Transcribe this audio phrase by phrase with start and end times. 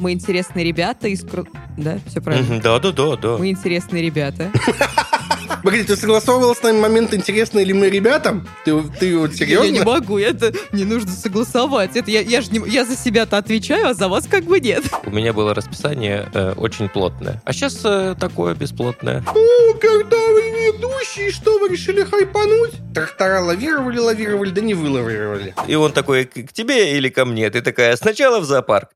[0.00, 1.22] Мы интересные ребята из...
[1.76, 2.58] Да, все правильно.
[2.60, 3.36] Да, да, да, да.
[3.36, 4.50] Мы интересные ребята.
[5.62, 8.48] Погоди, ты согласовывала с нами момент, интересны ли мы ребятам?
[8.64, 9.84] Ты, ты вот Я не серьезно?
[9.84, 11.96] могу, это не нужно согласовать.
[11.96, 14.84] Это я, я же не, я за себя-то отвечаю, а за вас как бы нет.
[15.04, 17.42] У меня было расписание э, очень плотное.
[17.44, 19.22] А сейчас такое бесплотное.
[19.26, 22.72] О, когда вы ведущие, что вы решили хайпануть?
[22.94, 25.54] Трактора лавировали, лавировали, да не вылавировали.
[25.68, 27.50] И он такой, к тебе или ко мне?
[27.50, 28.88] Ты такая, сначала в зоопарк.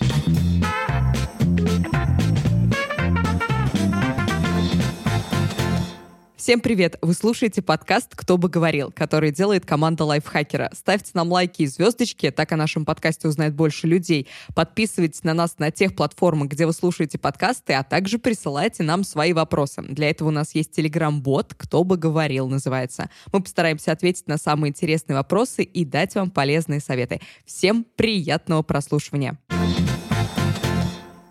[6.44, 6.98] Всем привет!
[7.00, 10.70] Вы слушаете подкаст «Кто бы говорил», который делает команда Лайфхакера.
[10.75, 14.29] Ставьте нам лайки и звездочки, так о нашем подкасте узнает больше людей.
[14.54, 19.32] Подписывайтесь на нас на тех платформах, где вы слушаете подкасты, а также присылайте нам свои
[19.32, 19.80] вопросы.
[19.89, 23.08] Для этого у нас есть телеграм-бот «Кто бы говорил» называется.
[23.32, 27.22] Мы постараемся ответить на самые интересные вопросы и дать вам полезные советы.
[27.46, 29.39] Всем приятного прослушивания!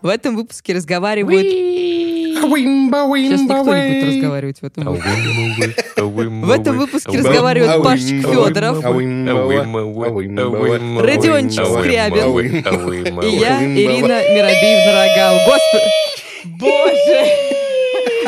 [0.02, 1.73] В этом выпуске разговаривают...
[3.28, 5.74] Сейчас никто не будет разговаривать в этом выпуске.
[6.46, 8.84] В этом выпуске разговаривают Пашечка Федоров,
[11.02, 15.34] Родиончик Скрябин и я, Ирина Миробиевна Рогал.
[15.46, 15.90] Господи!
[16.60, 17.63] Боже!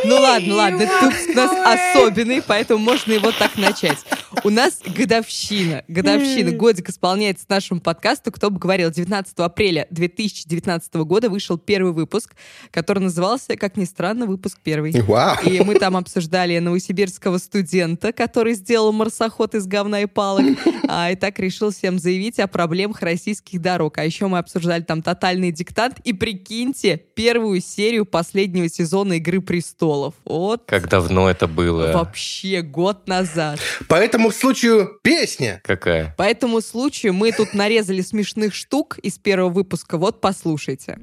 [0.07, 1.51] Ну ладно, ладно, выпуск у нас
[1.95, 3.99] особенный, поэтому можно его так начать.
[4.45, 8.31] У нас годовщина, годовщина, годик исполняется нашему подкасту.
[8.31, 12.35] Кто бы говорил, 19 апреля 2019 года вышел первый выпуск,
[12.71, 14.93] который назывался, как ни странно, выпуск первый.
[15.03, 15.37] Вау.
[15.45, 20.45] И мы там обсуждали новосибирского студента, который сделал марсоход из говна и палок.
[20.89, 23.99] А, и так решил всем заявить о проблемах российских дорог.
[23.99, 25.99] А еще мы обсуждали там тотальный диктант.
[26.05, 29.96] И прикиньте, первую серию последнего сезона «Игры престолов».
[30.25, 31.93] Вот Как давно это было?
[31.93, 33.59] вообще год назад.
[33.89, 35.61] По этому случаю песня.
[35.65, 36.15] Какая?
[36.17, 39.99] По этому случаю мы тут нарезали смешных штук из первого выпуска.
[39.99, 40.99] Вот послушайте.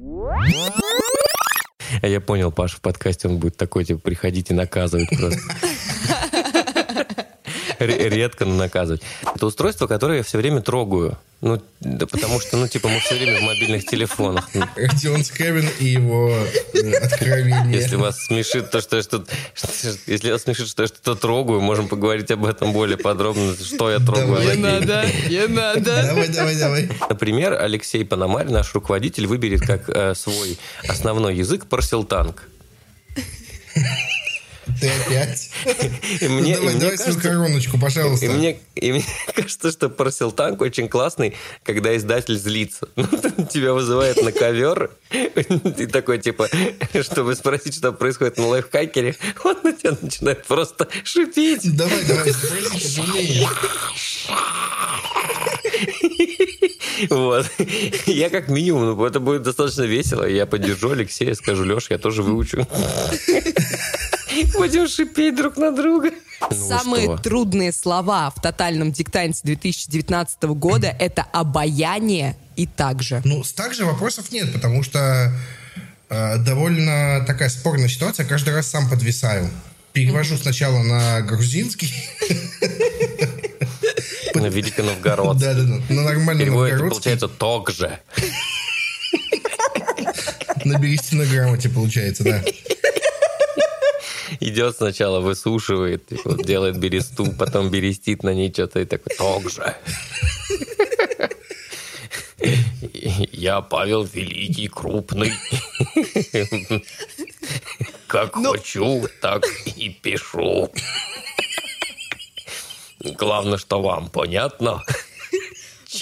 [2.02, 5.40] А я понял, Паша, в подкасте он будет такой, типа, приходить и наказывать просто.
[7.84, 9.02] Редко, наказывать.
[9.34, 11.18] Это устройство, которое я все время трогаю.
[11.40, 14.48] Ну, да потому что, ну, типа, мы все время в мобильных телефонах.
[14.76, 16.34] Родион Скрябин и его
[16.72, 17.80] э, откровение.
[17.80, 19.22] Если вас смешит то, что я что
[20.06, 23.98] если вас смешит, что я что-то трогаю, можем поговорить об этом более подробно, что я
[23.98, 24.26] трогаю.
[24.26, 24.56] Давай.
[24.56, 26.02] Не надо, не надо.
[26.06, 26.88] Давай, давай, давай.
[27.10, 30.58] Например, Алексей Пономарь, наш руководитель, выберет как э, свой
[30.88, 32.48] основной язык парсилтанг.
[34.80, 35.50] Ты опять.
[36.20, 38.26] И мне, и давай, давай свою кажется, короночку, пожалуйста.
[38.26, 39.04] и мне, и мне
[39.34, 42.88] кажется, что парсилтанг очень классный, когда издатель злится.
[43.52, 46.48] Тебя вызывает на ковер, и такой, типа,
[47.02, 51.76] чтобы спросить, что происходит на лайфхакере, он на тебя начинает просто шипеть.
[51.76, 53.46] Давай, давай, спроси.
[57.10, 57.50] Вот.
[58.06, 60.24] Я как минимум, ну, это будет достаточно весело.
[60.24, 62.66] Я поддержу Алексея, скажу, Леш, я тоже выучу.
[64.54, 66.10] Будем шипеть друг на друга.
[66.40, 67.18] Ну, Самые что?
[67.18, 73.22] трудные слова в тотальном диктанте 2019 года— это обаяние и также.
[73.24, 75.32] Ну, с также вопросов нет, потому что
[76.10, 78.26] э, довольно такая спорная ситуация.
[78.26, 79.50] Каждый раз сам подвисаю.
[79.92, 81.92] Перевожу сначала на грузинский.
[84.34, 85.38] На Великий Новгород.
[85.38, 85.80] Да-да-да.
[85.88, 86.88] На нормальный новгородский.
[86.88, 88.00] получается, ток же.
[90.64, 90.78] На
[91.26, 92.42] грамоте получается, да.
[94.44, 99.74] Идет сначала, высушивает, вот делает бересту, потом берестит на ней что-то и такой, ток же.
[103.32, 105.32] Я Павел Великий, крупный.
[108.06, 109.46] Как хочу, так
[109.76, 110.70] и пишу.
[113.00, 114.82] Главное, что вам понятно.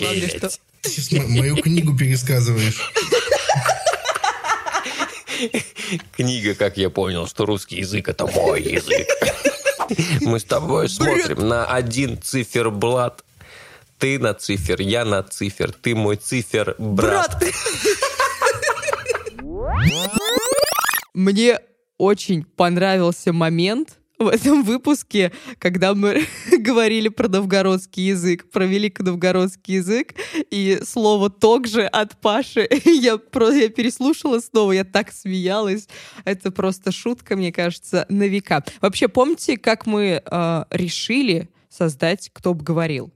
[0.00, 0.50] Главное, что-.
[0.81, 2.91] Ты сейчас мо- мою книгу пересказываешь.
[6.12, 9.08] Книга, как я понял, что русский язык это мой язык.
[10.20, 13.25] Мы с тобой смотрим на один циферблат.
[13.98, 17.42] Ты на цифер, я на цифер, ты мой цифер брат.
[21.14, 21.61] Мне
[21.99, 26.24] очень понравился момент в этом выпуске, когда мы
[26.58, 30.14] говорили про новгородский язык, про великоновгородский язык,
[30.50, 32.69] и слово «ток же» от Паши.
[32.84, 35.88] Я, про, я переслушала снова, я так смеялась.
[36.24, 38.62] Это просто шутка, мне кажется, на века.
[38.80, 43.12] Вообще, помните, как мы э, решили создать «Кто бы говорил»?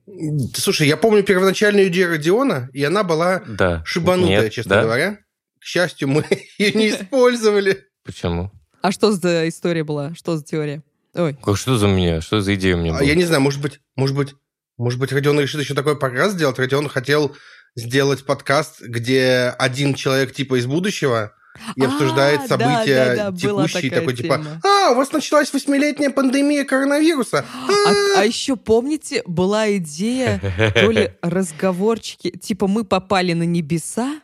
[0.54, 3.82] Слушай, я помню первоначальную идею Родиона, и она была Да.
[3.84, 4.82] шибанутая, Нет, честно да?
[4.82, 5.18] говоря.
[5.60, 6.24] К счастью, мы
[6.58, 7.84] ее не использовали.
[8.04, 8.50] Почему?
[8.82, 10.14] А что за история была?
[10.14, 10.82] Что за теория?
[11.16, 12.20] Ой, Как, Что за меня?
[12.20, 13.02] Что за идея у меня А была?
[13.02, 14.34] я не знаю, может быть, может быть,
[14.76, 16.58] может быть, Родион решит еще такой подкаст сделать.
[16.58, 17.34] Родион хотел
[17.74, 21.32] сделать подкаст, где один человек типа из будущего
[21.74, 24.60] и А, обсуждает да, события да, да, была текущие, такой типа, тема.
[24.62, 27.46] а, у вас началась восьмилетняя пандемия коронавируса.
[27.66, 30.38] А, а еще помните, была идея,
[30.74, 34.20] то ли разговорчики, типа мы попали на небеса,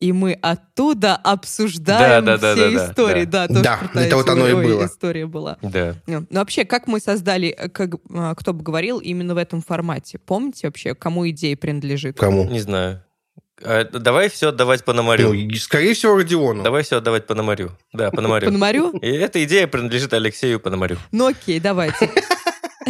[0.00, 3.24] и мы оттуда обсуждаем Да, да, да, все да, да, истории.
[3.24, 3.46] да.
[3.46, 4.86] Да, тоже Да, крутая это вот оно и было.
[4.86, 5.58] история была.
[5.62, 5.94] Да.
[6.06, 9.60] Ну, ну, вообще, как мы создали, э, как, а, кто бы говорил, именно в этом
[9.62, 10.18] формате?
[10.18, 12.18] Помните вообще, кому идея принадлежит?
[12.18, 12.44] Кому?
[12.48, 13.02] Не знаю.
[13.62, 15.34] А, давай все отдавать Пономарю.
[15.34, 16.62] Ну, скорее всего, Родиону.
[16.62, 17.72] Давай все отдавать Пономарю.
[17.92, 18.46] Да, Пономарю.
[18.46, 18.90] Пономарю?
[19.02, 20.96] И эта идея принадлежит Алексею Пономарю.
[21.12, 22.10] Ну окей, давайте.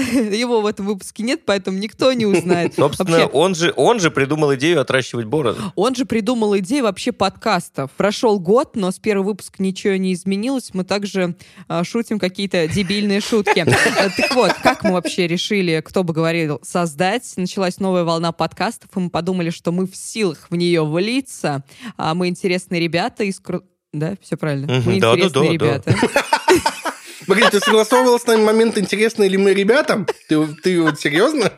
[0.37, 2.75] Его в этом выпуске нет, поэтому никто не узнает.
[2.77, 5.61] Собственно, Вообще, он же, он же придумал идею отращивать бороду.
[5.75, 7.91] Он же придумал идею вообще подкастов.
[7.93, 10.71] Прошел год, но с первого выпуска ничего не изменилось.
[10.73, 11.37] Мы также
[11.69, 13.61] а, шутим какие-то дебильные шутки.
[13.61, 17.33] Э, Так вот, как мы вообще решили, кто бы говорил, создать?
[17.37, 21.65] Началась новая волна подкастов, и мы подумали, что мы в силах в нее влиться.
[21.97, 23.41] А мы интересные ребята из...
[23.93, 24.83] Да, все правильно.
[24.85, 25.95] Мы интересные ребята.
[27.31, 30.05] Погоди, ты согласовывал с нами момент, интересны ли мы ребятам?
[30.29, 31.53] Ты, ты вот серьезно?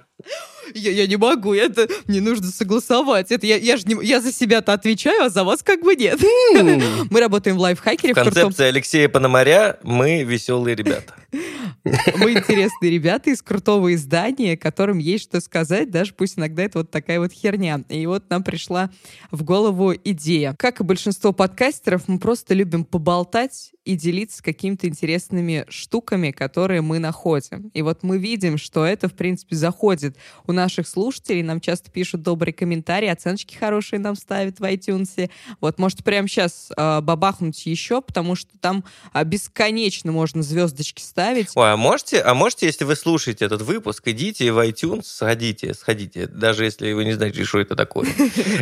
[0.74, 3.30] Я, я не могу, это мне нужно согласовать.
[3.30, 6.20] Это я, я, ж не- я за себя-то отвечаю, а за вас как бы нет.
[7.10, 11.14] Мы работаем в лайфхакере, В концепции Алексея Пономаря мы веселые ребята.
[12.16, 16.90] Мы интересные ребята из крутого издания, которым есть что сказать, даже пусть иногда это вот
[16.90, 17.82] такая вот херня.
[17.88, 18.90] И вот нам пришла
[19.30, 20.54] в голову идея.
[20.58, 26.98] Как и большинство подкастеров, мы просто любим поболтать и делиться какими-то интересными штуками, которые мы
[26.98, 27.70] находим.
[27.74, 30.16] И вот мы видим, что это, в принципе, заходит
[30.46, 31.42] у наших слушателей.
[31.42, 35.30] Нам часто пишут добрые комментарии, оценочки хорошие нам ставят в iTunes.
[35.60, 41.48] Вот, может, прямо сейчас бабахнуть еще, потому что там а, бесконечно можно звездочки ставить.
[41.54, 46.26] Ой, а можете, а можете, если вы слушаете этот выпуск, идите в iTunes, сходите, сходите,
[46.26, 48.08] даже если вы не знаете, что это такое.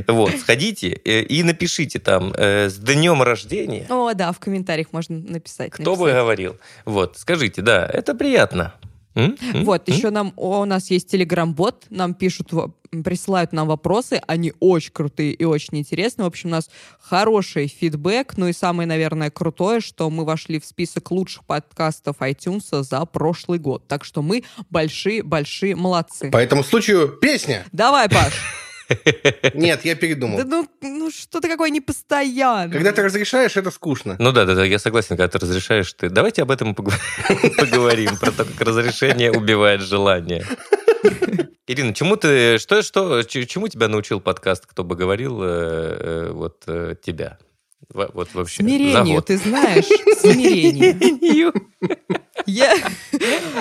[0.06, 3.87] Вот, сходите э, и напишите там э, с днем рождения.
[3.88, 5.70] О, да, в комментариях можно написать.
[5.73, 6.56] Кто бы говорил?
[6.85, 8.75] Вот, скажите, да, это приятно.
[9.15, 9.37] М?
[9.65, 14.53] Вот, еще нам, о, у нас есть телеграм-бот, нам пишут, во- присылают нам вопросы, они
[14.61, 16.25] очень крутые и очень интересные.
[16.25, 16.71] В общем, у нас
[17.01, 22.83] хороший фидбэк, ну и самое, наверное, крутое, что мы вошли в список лучших подкастов iTunes
[22.83, 23.87] за прошлый год.
[23.89, 26.31] Так что мы большие-большие молодцы.
[26.31, 27.65] По этому случаю песня.
[27.73, 28.33] Давай, Паш.
[29.55, 30.41] Нет, я Да передумал.
[30.45, 32.73] ну, ну что ты какой непостоянный.
[32.73, 34.17] Когда ты разрешаешь, это скучно.
[34.19, 36.09] Ну да, да, да, я согласен, когда ты разрешаешь, ты...
[36.11, 36.75] Давайте об этом
[37.57, 40.45] поговорим, про то, как разрешение убивает желание.
[41.67, 46.65] Ирина, чему ты, что, что, чему тебя научил подкаст, кто бы говорил, э, э, вот
[46.67, 47.39] э, тебя?
[47.89, 48.63] Во- Вот вообще.
[48.63, 49.27] за Смирению, год.
[49.27, 49.87] ты знаешь,
[50.21, 51.53] смирению.
[52.50, 52.76] Я,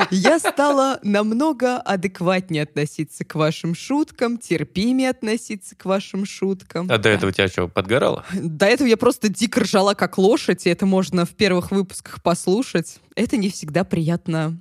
[0.09, 6.87] я стала намного адекватнее относиться к вашим шуткам, терпимее относиться к вашим шуткам.
[6.89, 8.25] А до этого тебя что, подгорало?
[8.33, 12.99] До этого я просто дико ржала как лошадь, и это можно в первых выпусках послушать.
[13.15, 14.59] Это не всегда приятно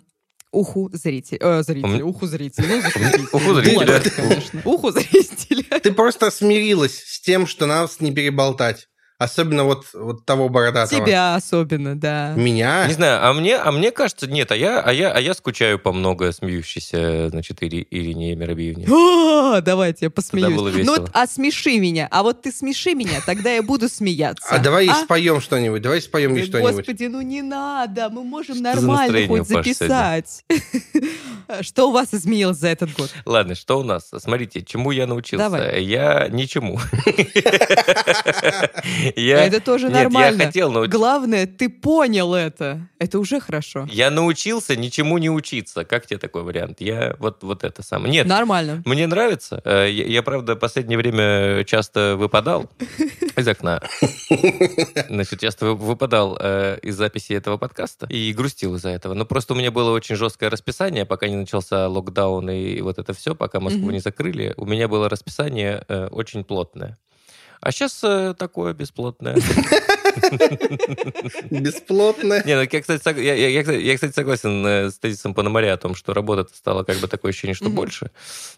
[0.53, 1.39] уху зрителя.
[1.41, 2.67] Э, зрителя, уху зрителя.
[2.69, 3.25] Ну.
[3.33, 4.01] Уху зрителя.
[4.15, 4.63] конечно.
[4.65, 5.81] Уху зрителя.
[5.81, 8.89] Ты просто смирилась с тем, что нас не переболтать.
[9.19, 11.05] Особенно вот, вот того бородатого.
[11.05, 12.35] Тебя особенно, да.
[12.37, 12.87] Меня?
[12.87, 15.81] Не знаю, а мне, а мне кажется, нет, а я, а я, а я скучаю
[15.81, 18.87] по много смеющейся, значит, Ири- Ирине Миробиевне.
[18.89, 20.55] А, давайте я посмеюсь.
[20.55, 20.97] было Ну, весело.
[21.01, 22.07] вот, а смеши меня.
[22.13, 24.47] А вот ты смеши меня, тогда я буду смеяться.
[24.51, 24.95] А давай А?
[24.95, 25.83] споем что-нибудь.
[25.83, 26.77] Давай споем ей что-нибудь.
[26.77, 30.45] Господи, ну не надо, мы можем Что нормально хоть записать.
[31.63, 33.11] Что у вас изменилось за этот год?
[33.25, 34.11] Ладно, что у нас?
[34.19, 35.49] Смотрите, чему я научился?
[35.49, 35.83] Давай.
[35.83, 36.79] Я ничему.
[39.17, 40.45] Я- Это тоже Нет, я нормально.
[40.47, 40.99] хотел научиться.
[40.99, 42.89] Главное, ты понял это.
[42.99, 43.87] Это уже хорошо.
[43.91, 45.85] Я научился ничему не учиться.
[45.85, 46.81] Как тебе такой вариант?
[46.81, 48.11] Я вот, вот это самое.
[48.13, 48.83] Нет, Нормально.
[48.85, 49.61] мне нравится.
[49.65, 52.69] Э, Я, я, правда, в последнее время часто выпадал
[53.37, 53.81] из окна.
[55.09, 59.15] Значит, часто вы- выпадал э, из записи этого подкаста и грустил из-за этого.
[59.15, 63.13] Но просто у меня было очень жесткое расписание, пока не начался локдаун и вот это
[63.13, 64.55] все, пока Москву не закрыли.
[64.57, 66.99] У меня было расписание э, очень плотное.
[67.61, 67.99] А сейчас
[68.37, 69.37] такое бесплотное.
[71.51, 72.43] Бесплотно.
[72.45, 75.95] Не, ну я, кстати, я, я- я, кстати, согласен э, с тезисом Пономаря о том,
[75.95, 78.11] что работа стала как бы такое ощущение, что больше.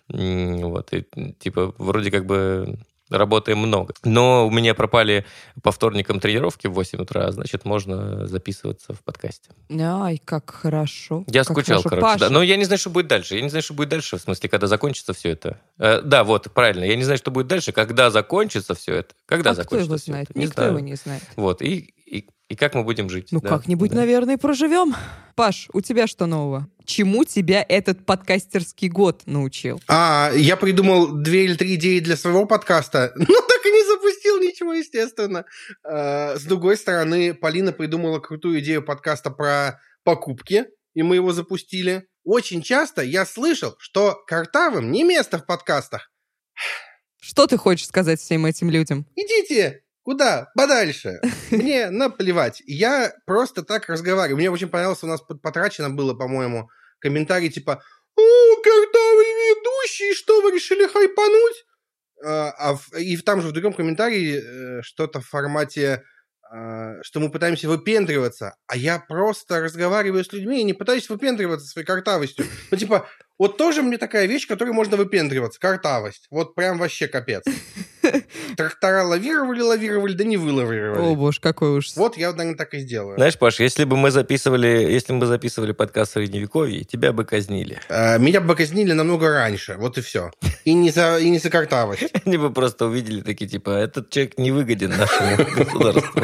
[0.08, 1.04] Вот, и,
[1.38, 2.78] типа, вроде как бы
[3.10, 3.94] работаем много.
[4.04, 5.26] Но у меня пропали
[5.62, 9.50] по вторникам тренировки в 8 утра, значит, можно записываться в подкасте.
[9.70, 11.24] Ай, как хорошо.
[11.26, 11.88] Я как скучал, хорошо.
[11.88, 12.02] короче.
[12.02, 12.30] Паша, да.
[12.30, 13.36] Но я не знаю, что будет дальше.
[13.36, 15.60] Я не знаю, что будет дальше, в смысле, когда закончится все это.
[15.78, 16.84] Э, да, вот, правильно.
[16.84, 19.14] Я не знаю, что будет дальше, когда закончится все это.
[19.26, 20.30] Когда а кто закончится его всё знает?
[20.30, 20.38] это.
[20.38, 20.70] Не Никто знаю.
[20.70, 21.22] его не знает.
[21.36, 21.94] Вот, и,
[22.50, 23.28] и как мы будем жить?
[23.30, 23.98] Ну, да, как-нибудь, да.
[23.98, 24.96] наверное, проживем.
[25.36, 26.68] Паш, у тебя что нового?
[26.84, 29.80] Чему тебя этот подкастерский год научил?
[29.86, 34.40] А, я придумал две или три идеи для своего подкаста, но так и не запустил
[34.40, 35.44] ничего, естественно.
[35.84, 42.08] А, С другой стороны, Полина придумала крутую идею подкаста про покупки, и мы его запустили.
[42.24, 46.10] Очень часто я слышал, что картавым не место в подкастах.
[47.20, 49.06] Что ты хочешь сказать всем этим людям?
[49.14, 50.50] Идите куда?
[50.54, 51.20] Подальше.
[51.50, 52.62] Мне наплевать.
[52.66, 54.36] Я просто так разговариваю.
[54.36, 57.82] Мне очень понравился, у нас потрачено было, по-моему, комментарий типа
[58.16, 61.64] «О, картавый ведущий, что вы решили хайпануть?»
[62.22, 66.02] А, а и там же в другом комментарии э, что-то в формате,
[66.52, 71.66] а, что мы пытаемся выпендриваться, а я просто разговариваю с людьми и не пытаюсь выпендриваться
[71.66, 72.44] своей картавостью.
[72.70, 75.58] Ну, типа, вот тоже мне такая вещь, которой можно выпендриваться.
[75.60, 76.26] Картавость.
[76.30, 77.44] Вот прям вообще капец.
[78.56, 81.14] Трактора лавировали, лавировали, да не О, вылавировали.
[81.14, 81.96] боже, какой ужас.
[81.96, 83.16] Вот я, наверное, так и сделаю.
[83.16, 87.80] Знаешь, Паш, если бы мы записывали, если бы мы записывали подкаст Средневековье, тебя бы казнили.
[87.88, 90.30] Э, Меня бы казнили намного раньше, вот и все.
[90.64, 92.04] И не за, и не за картавость.
[92.26, 96.22] Они бы просто увидели такие, типа, этот человек не выгоден нашему государству.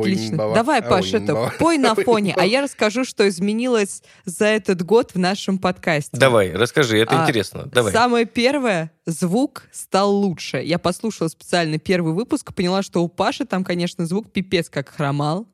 [0.00, 0.36] Отлично.
[0.54, 5.18] Давай, Паш, это пой на фоне, а я расскажу, что изменилось за этот год в
[5.18, 6.16] нашем подкасте.
[6.16, 7.66] Давай, расскажи, это А, интересно.
[7.66, 7.92] Давай.
[7.92, 10.58] Самое первое, звук стал лучше.
[10.58, 15.48] Я послушала специально первый выпуск, поняла, что у Паши там, конечно, звук пипец как хромал.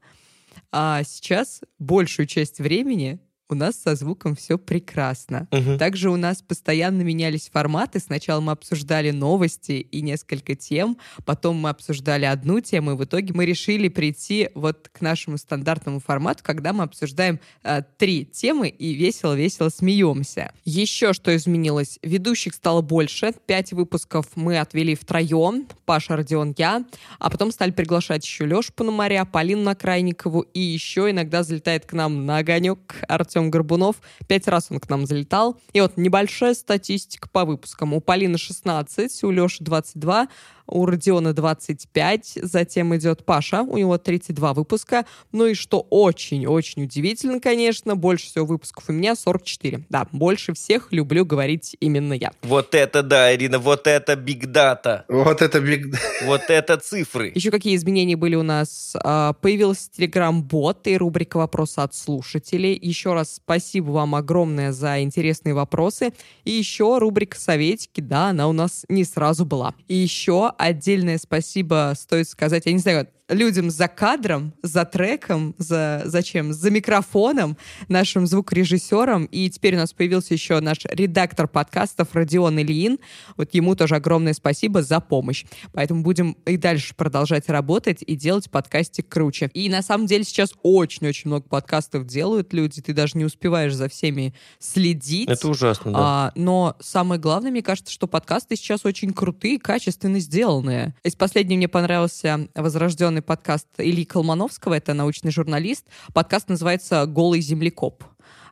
[0.70, 5.48] А сейчас большую часть времени у нас со звуком все прекрасно.
[5.50, 5.78] Мгм.
[5.78, 7.98] Также у нас постоянно менялись форматы.
[7.98, 13.32] Сначала мы обсуждали новости и несколько тем, потом мы обсуждали одну тему, и в итоге
[13.34, 18.92] мы решили прийти вот к нашему стандартному формату, когда мы обсуждаем э, три темы и
[18.92, 20.52] весело-весело смеемся.
[20.64, 21.98] Еще что изменилось?
[22.02, 23.32] Ведущих стало больше.
[23.46, 25.66] Пять выпусков мы отвели втроем.
[25.86, 26.84] Паша, Родион, я.
[27.18, 32.26] А потом стали приглашать еще Лешу Пономаря, Полину Накрайникову, и еще иногда залетает к нам
[32.26, 33.96] на огонек Артем Горбунов.
[34.26, 35.58] Пять раз он к нам залетал.
[35.72, 37.94] И вот небольшая статистика по выпускам.
[37.94, 40.28] У Полины 16, у Леши 22,
[40.68, 45.04] у Родиона 25, затем идет Паша, у него 32 выпуска.
[45.32, 49.84] Ну и что очень-очень удивительно, конечно, больше всего выпусков у меня 44.
[49.88, 52.32] Да, больше всех люблю говорить именно я.
[52.42, 55.86] Вот это да, Ирина, вот это биг дата, Вот это биг...
[56.24, 57.32] вот это цифры.
[57.34, 58.94] Еще какие изменения были у нас?
[59.02, 62.78] А, Появился телеграм-бот и рубрика «Вопросы от слушателей».
[62.80, 66.12] Еще раз спасибо вам огромное за интересные вопросы.
[66.44, 68.00] И еще рубрика «Советики».
[68.00, 69.74] Да, она у нас не сразу была.
[69.86, 76.02] И еще отдельное спасибо стоит сказать, я не знаю, людям за кадром, за треком, за
[76.06, 77.56] зачем, за микрофоном,
[77.88, 79.26] нашим звукорежиссером.
[79.26, 82.98] И теперь у нас появился еще наш редактор подкастов Родион Ильин.
[83.36, 85.44] Вот ему тоже огромное спасибо за помощь.
[85.72, 89.50] Поэтому будем и дальше продолжать работать и делать подкастик круче.
[89.52, 92.80] И на самом деле сейчас очень-очень много подкастов делают люди.
[92.80, 95.28] Ты даже не успеваешь за всеми следить.
[95.28, 95.98] Это ужасно, да.
[96.00, 100.94] А, но самое главное, мне кажется, что подкасты сейчас очень крутые, качественно сделанные.
[101.04, 105.86] Из последнего мне понравился возрожденный подкаст Ильи Колмановского, это научный журналист.
[106.14, 108.04] Подкаст называется «Голый землекоп».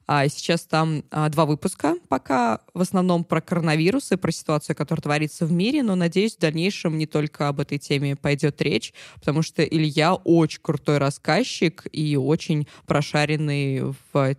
[0.09, 5.03] А сейчас там а, два выпуска, пока в основном про коронавирус и про ситуацию, которая
[5.03, 9.43] творится в мире, но, надеюсь, в дальнейшем не только об этой теме пойдет речь, потому
[9.43, 14.37] что Илья очень крутой рассказчик и очень прошаренный в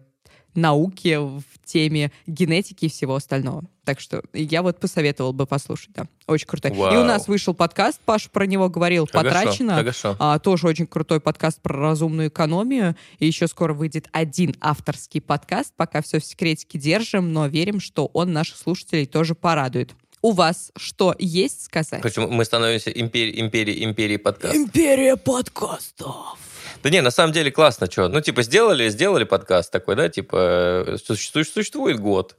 [0.58, 3.64] науке, в теме генетики и всего остального.
[3.86, 6.08] Так что я вот посоветовал бы послушать, да.
[6.28, 6.72] Очень крутой.
[6.72, 7.06] И у Вау.
[7.06, 9.76] нас вышел подкаст, Паша про него говорил, Хорошо, «Потрачено».
[9.76, 10.16] хорошо.
[10.20, 12.96] А, тоже очень крутой подкаст про разумную экономию.
[13.20, 15.74] И еще скоро выйдет один авторский подкаст.
[15.78, 19.96] Пока все в секретике держим, но верим, что он наших слушателей тоже порадует.
[20.22, 22.02] У вас что есть сказать?
[22.02, 24.58] Почему мы становимся империей, империей, империей подкаста?
[24.58, 26.40] Империя подкастов.
[26.84, 28.08] Да не, на самом деле классно, что.
[28.08, 32.36] Ну, типа, сделали, сделали подкаст такой, да, типа, э, существует, существует год.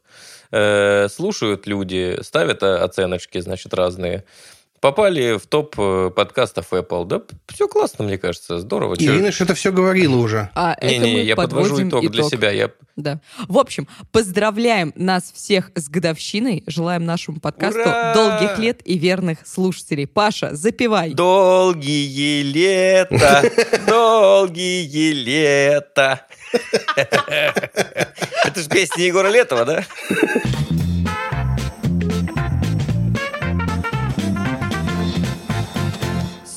[0.51, 4.25] Э, слушают люди, ставят э, оценочки, значит, разные.
[4.81, 7.05] Попали в топ э, подкастов Apple.
[7.05, 8.95] Да, все классно, мне кажется, здорово.
[8.95, 10.51] Ирина что-то все говорила уже.
[10.55, 12.51] А это Не-не, мы я подвожу подводим итог, для себя.
[12.51, 12.71] Я...
[12.95, 13.21] Да.
[13.49, 16.63] В общем, поздравляем нас всех с годовщиной.
[16.67, 18.15] Желаем нашему подкасту Ура!
[18.15, 20.07] долгих лет и верных слушателей.
[20.07, 21.13] Паша, запивай.
[21.13, 23.51] Долгие лета,
[23.87, 26.27] долгие лета.
[27.27, 29.85] Это же песня Егора Летова, да?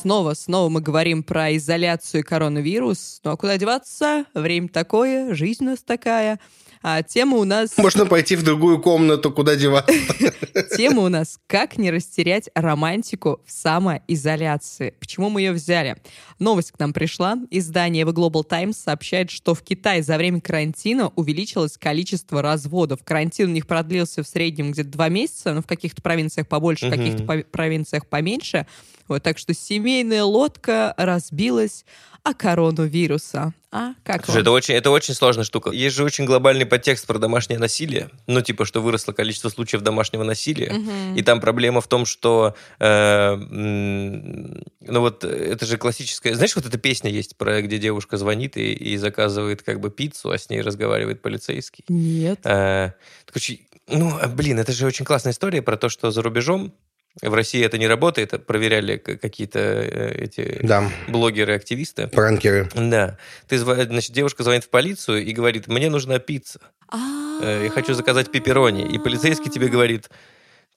[0.02, 3.22] Снова, снова мы говорим про изоляцию и коронавирус.
[3.24, 4.26] Ну а куда деваться?
[4.34, 6.40] Время такое, жизнь у нас такая.
[6.82, 7.78] А тема у нас...
[7.78, 9.94] Можно пойти в другую комнату, куда деваться.
[10.76, 14.96] Тема у нас «Как не растерять романтику в самоизоляции».
[15.00, 16.02] Почему мы ее взяли?
[16.40, 17.38] Новость к нам пришла.
[17.52, 23.04] Издание The Global Times сообщает, что в Китае за время карантина увеличилось количество разводов.
[23.04, 26.90] Карантин у них продлился в среднем где-то два месяца, но в каких-то провинциях побольше, в
[26.90, 28.66] каких-то провинциях поменьше.
[29.08, 29.54] Вот, так что
[29.92, 31.84] семейная лодка разбилась
[32.24, 33.54] о корону вируса.
[33.72, 34.42] А как Слушай, вам?
[34.42, 35.72] это очень, это очень сложная штука.
[35.72, 38.10] Есть же очень глобальный подтекст про домашнее насилие.
[38.28, 40.72] Ну, типа, что выросло количество случаев домашнего насилия.
[40.72, 41.16] Мгм.
[41.16, 42.56] И там проблема в том, что...
[42.80, 46.36] э, ну, вот это же классическая...
[46.36, 50.32] Знаешь, вот эта песня есть, про где девушка звонит и, и заказывает как бы пиццу,
[50.32, 51.84] а с ней разговаривает полицейский.
[51.90, 52.40] Нет.
[52.46, 52.92] Э,
[53.36, 56.74] очень- ну, блин, это же очень классная история про то, что за рубежом
[57.22, 58.46] в России это не работает.
[58.46, 62.08] Проверяли какие-то э, эти Да, блогеры-активисты.
[62.08, 62.70] пранкеры.
[62.76, 63.18] Да.
[63.48, 66.60] Ты, значит, девушка звонит в полицию и говорит, мне нужна пицца.
[67.42, 68.84] Э, Я хочу заказать пепперони.
[68.84, 70.10] И полицейский тебе говорит,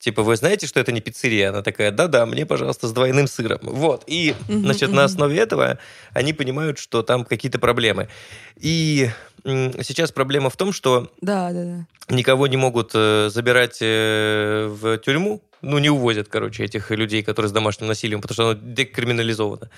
[0.00, 1.50] типа, вы знаете, что это не пиццерия?
[1.50, 3.60] Она такая, да-да, мне, пожалуйста, с двойным сыром.
[3.62, 4.02] Вот.
[4.08, 5.78] И, значит, на основе этого
[6.12, 8.08] они понимают, что там какие-то проблемы.
[8.56, 9.08] И
[9.44, 12.14] сейчас проблема в том, что Да, да, да.
[12.14, 15.42] никого не могут э, забирать в тюрьму.
[15.64, 19.71] Ну, не увозят, короче, этих людей, которые с домашним насилием, потому что оно декриминализовано.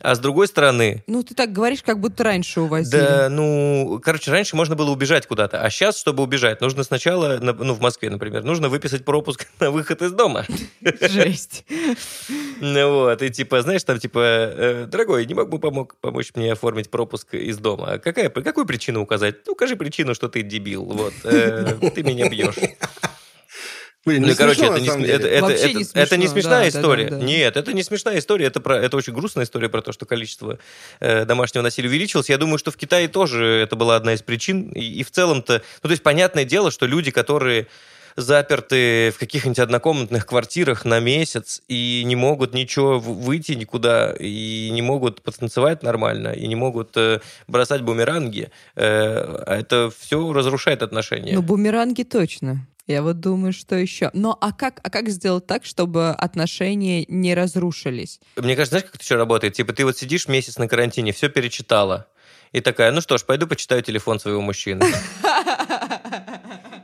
[0.00, 2.90] А с другой стороны, Ну, ты так говоришь, как будто раньше увозили.
[3.00, 7.52] да, ну, короче, раньше можно было убежать куда-то, а сейчас, чтобы убежать, нужно сначала, на-
[7.52, 10.44] ну, в Москве, например, нужно выписать пропуск на выход из дома.
[11.00, 11.64] Жесть.
[12.60, 16.52] Ну вот, и типа, знаешь, там типа, э, дорогой, не мог бы помог, помочь мне
[16.52, 17.98] оформить пропуск из дома?
[17.98, 19.36] Какая, какую причину указать?
[19.46, 22.56] Ну, укажи причину, что ты дебил, вот, э, ты меня бьешь.
[24.04, 26.26] Блин, Ну, не короче, смешно, это не, см- это, это- Вообще это- не это не
[26.26, 27.04] смешно, смешная да, да, история.
[27.08, 27.24] да, да.
[27.24, 28.46] Нет, это не смешная история.
[28.46, 30.58] Это, про, это очень грустная история про то, что количество
[30.98, 32.28] э, домашнего насилия увеличилось.
[32.28, 34.70] Я думаю, что в Китае тоже это была одна из причин.
[34.72, 35.62] И, и в целом-то...
[35.82, 37.68] Ну, то есть, понятное дело, что люди, которые
[38.16, 44.82] заперты в каких-нибудь однокомнатных квартирах на месяц и не могут ничего выйти никуда, и не
[44.82, 51.32] могут потанцевать нормально, и не могут э, бросать бумеранги, э, это все разрушает отношения.
[51.34, 52.66] Ну, бумеранги точно.
[52.86, 54.10] Я вот думаю, что еще.
[54.12, 58.20] Но а как, а как сделать так, чтобы отношения не разрушились?
[58.36, 59.54] Мне кажется, знаешь, как это еще работает?
[59.54, 62.08] Типа ты вот сидишь месяц на карантине, все перечитала.
[62.50, 64.84] И такая, ну что ж, пойду почитаю телефон своего мужчины.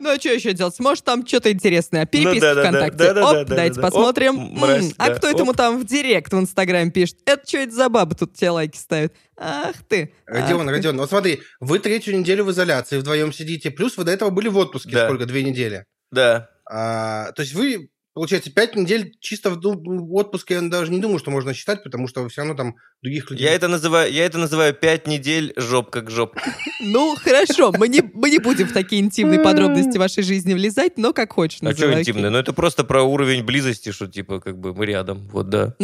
[0.00, 0.78] Ну, а что еще делать?
[0.78, 2.06] Может, там что-то интересное.
[2.06, 3.10] Переписка Ну да, ВКонтакте.
[3.10, 3.82] Оп, да, да, дайте да.
[3.82, 4.94] посмотрим.
[4.96, 7.18] А кто этому там в директ в Инстаграме пишет?
[7.26, 9.12] Это что это за баба тут тебе лайки ставит?
[9.36, 10.14] Ах ты.
[10.26, 10.68] Родион.
[10.68, 14.48] Родион, вот смотри, вы третью неделю в изоляции вдвоем сидите, плюс вы до этого были
[14.48, 15.26] в отпуске сколько?
[15.26, 15.84] Две недели.
[16.12, 16.48] Да.
[16.70, 21.30] А, то есть вы, получается, пять недель чисто в, отпуске, я даже не думаю, что
[21.30, 23.46] можно считать, потому что вы все равно там других людей...
[23.46, 26.34] Я это называю, я это называю пять недель жоп как жоп.
[26.80, 31.12] Ну, хорошо, мы не, мы не будем в такие интимные подробности вашей жизни влезать, но
[31.12, 32.30] как хочешь А что интимное?
[32.30, 35.28] Ну это просто про уровень близости, что типа как бы мы рядом.
[35.32, 35.74] Вот да,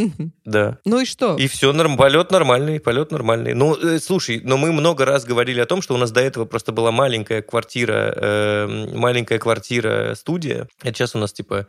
[0.44, 0.78] да.
[0.84, 1.36] Ну и что?
[1.36, 3.54] И все, норм, полет нормальный, полет нормальный.
[3.54, 6.44] Ну, э, слушай, но мы много раз говорили о том, что у нас до этого
[6.44, 10.68] просто была маленькая квартира, э, маленькая квартира-студия.
[10.80, 11.66] А сейчас у нас, типа,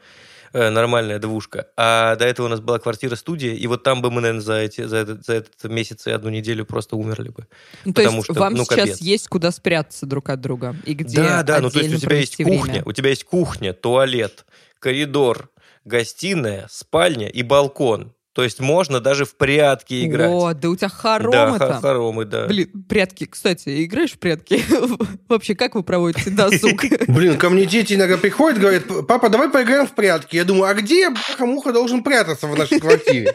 [0.56, 1.68] нормальная двушка.
[1.76, 4.84] А до этого у нас была квартира-студия, и вот там бы мы, наверное, за, эти,
[4.84, 7.48] за, этот, за этот месяц и одну неделю просто умерли бы.
[7.84, 9.02] Ну, то потому есть что, вам ну, сейчас капец.
[9.02, 10.76] есть куда спрятаться друг от друга?
[10.86, 12.84] И где да, да, ну то есть у тебя есть кухня, время?
[12.86, 14.46] у тебя есть кухня, туалет,
[14.80, 15.50] коридор,
[15.84, 18.14] гостиная, спальня и балкон.
[18.36, 20.30] То есть можно даже в прятки играть.
[20.30, 21.82] О, да у тебя да, хоромы ха- там.
[21.82, 22.48] хоромы, да.
[22.48, 24.62] Блин, прятки, кстати, играешь в прятки?
[25.30, 26.84] Вообще, как вы проводите досуг?
[27.08, 30.36] Блин, ко мне дети иногда приходят, говорят, папа, давай поиграем в прятки.
[30.36, 33.32] Я думаю, а где бляха-муха должен прятаться в нашей квартире?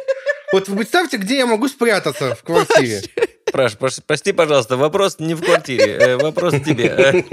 [0.52, 3.02] Вот вы представьте, где я могу спрятаться в квартире.
[3.52, 7.24] Праш, прош- прости, пожалуйста, вопрос не в квартире, э, вопрос тебе.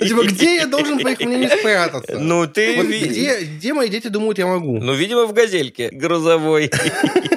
[0.00, 2.18] Типа, где я должен, по их мнению, спрятаться?
[2.18, 2.76] Ну, ты...
[2.76, 4.78] Вот ви- где, где мои дети думают, я могу?
[4.78, 6.70] Ну, видимо, в газельке грузовой.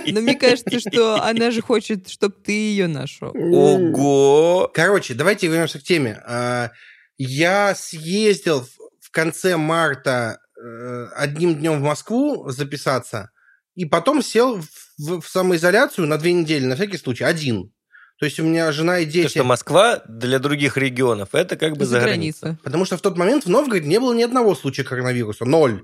[0.08, 3.32] Но мне кажется, что она же хочет, чтобы ты ее нашел.
[3.36, 4.72] Ого!
[4.74, 6.22] Короче, давайте вернемся к теме.
[6.26, 6.72] А,
[7.18, 13.30] Я съездил в- в конце марта э, одним днем в Москву записаться,
[13.76, 17.72] и потом сел в, в- самоизоляцию на две недели, на всякий случай, один.
[18.20, 19.28] То есть у меня жена и То, дети...
[19.30, 22.40] что Москва для других регионов, это как бы За за границей.
[22.42, 22.60] граница.
[22.64, 25.46] Потому что в тот момент в Новгороде не было ни одного случая коронавируса.
[25.46, 25.84] Ноль.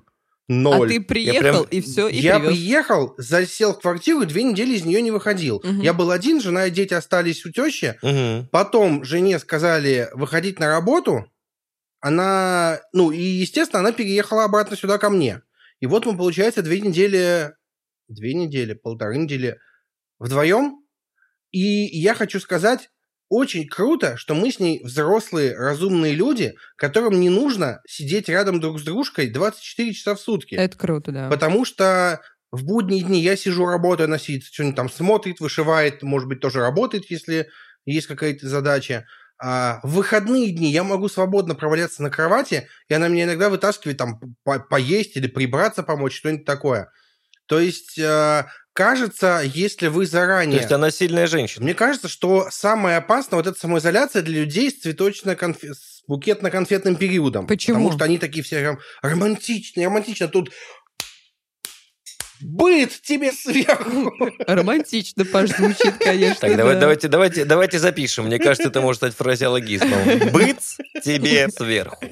[0.50, 0.88] А Ноль.
[0.90, 2.54] ты приехал, прям- и все, и я привез.
[2.54, 5.60] приехал, засел в квартиру, и две недели из нее не выходил.
[5.64, 5.82] Мгм.
[5.82, 7.98] Я был один, жена и дети остались у тещи.
[8.02, 8.48] Мгм.
[8.52, 11.26] Потом жене сказали выходить на работу.
[12.00, 15.42] Она, ну, и, естественно, она переехала обратно сюда ко мне.
[15.80, 17.52] И вот мы, получается, две недели,
[18.08, 19.58] две недели, полторы недели
[20.20, 20.82] вдвоем.
[21.52, 22.90] И я хочу сказать,
[23.30, 28.80] очень круто, что мы с ней взрослые, разумные люди, которым не нужно сидеть рядом друг
[28.80, 30.56] с дружкой 24 часа в сутки.
[30.56, 31.30] Это круто, да.
[31.30, 36.30] Потому что в будние дни я сижу, работаю, она сидит, что-нибудь там смотрит, вышивает, может
[36.30, 37.50] быть, тоже работает, если
[37.86, 39.06] есть какая-то задача.
[39.40, 43.98] А в выходные дни я могу свободно проваляться на кровати, и она меня иногда вытаскивает
[43.98, 46.90] там по поесть или прибраться помочь, что-нибудь такое.
[47.48, 50.58] То есть, э, кажется, если вы заранее...
[50.58, 51.64] То есть она сильная женщина.
[51.64, 57.48] Мне кажется, что самое опасное вот эта самоизоляция для людей с цветочно-конфетным с букетно-конфетным периодом.
[57.48, 57.78] Почему?
[57.78, 60.28] Потому что они такие все прям романтичные, романтично.
[60.28, 60.52] Тут
[62.42, 64.14] быт тебе сверху.
[64.48, 66.48] Романтично, Паш, звучит, конечно.
[66.48, 66.82] Так, давай, да.
[66.82, 68.26] давайте, давайте, давайте запишем.
[68.26, 70.30] Мне кажется, это может стать фразеологизмом.
[70.32, 70.60] Быт
[71.04, 72.06] тебе сверху.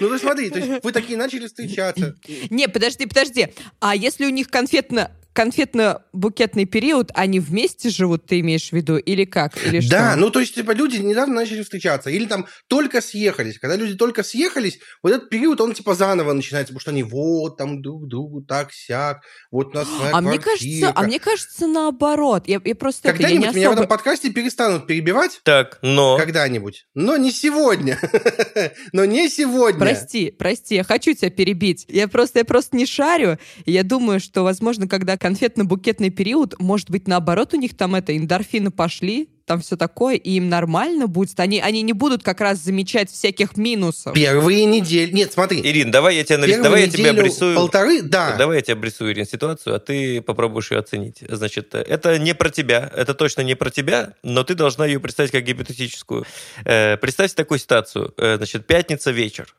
[0.00, 2.16] Ну, ты смотри, то есть вы такие начали встречаться.
[2.50, 3.48] Не, подожди, подожди.
[3.80, 9.24] А если у них конфетно конфетно-букетный период, они вместе живут, ты имеешь в виду, или
[9.24, 9.56] как?
[9.66, 9.90] Или что?
[9.90, 13.58] Да, ну то есть, типа, люди недавно начали встречаться, или там только съехались.
[13.58, 17.56] Когда люди только съехались, вот этот период, он типа заново начинается, потому что они вот
[17.56, 21.66] там друг другу так сяк, вот у нас своя а мне кажется, а мне кажется,
[21.66, 22.46] наоборот.
[22.46, 23.74] Я, я просто Когда-нибудь меня в особо...
[23.74, 26.16] этом подкасте перестанут перебивать, Так, но...
[26.16, 27.98] когда-нибудь, но не сегодня.
[28.92, 29.78] Но не сегодня.
[29.78, 31.84] Прости, прости, я хочу тебя перебить.
[31.88, 33.38] Я просто, я просто не шарю.
[33.64, 38.14] И я думаю, что, возможно, когда конфетно-букетный период, может быть, наоборот, у них там это,
[38.14, 41.40] эндорфины пошли, там все такое, и им нормально будет.
[41.40, 44.14] Они, они не будут как раз замечать всяких минусов.
[44.14, 45.12] Первые недели...
[45.12, 45.60] Нет, смотри.
[45.62, 47.56] Ирин, давай я тебе нарис- давай я тебе обрисую.
[47.56, 48.36] Полторы, да.
[48.36, 51.22] Давай я тебе обрисую, Ирин, ситуацию, а ты попробуешь ее оценить.
[51.28, 55.30] Значит, это не про тебя, это точно не про тебя, но ты должна ее представить
[55.30, 56.26] как гипотетическую.
[56.64, 58.12] Э, представь такую ситуацию.
[58.16, 59.54] Э, значит, пятница вечер.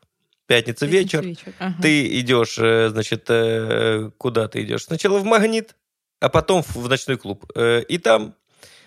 [0.46, 1.24] Пятница вечер.
[1.58, 1.74] Ага.
[1.82, 4.84] Ты идешь, э, значит, э, куда ты идешь?
[4.84, 5.74] Сначала в магнит,
[6.20, 7.50] а потом в в ночной клуб.
[7.54, 8.34] Э, И там,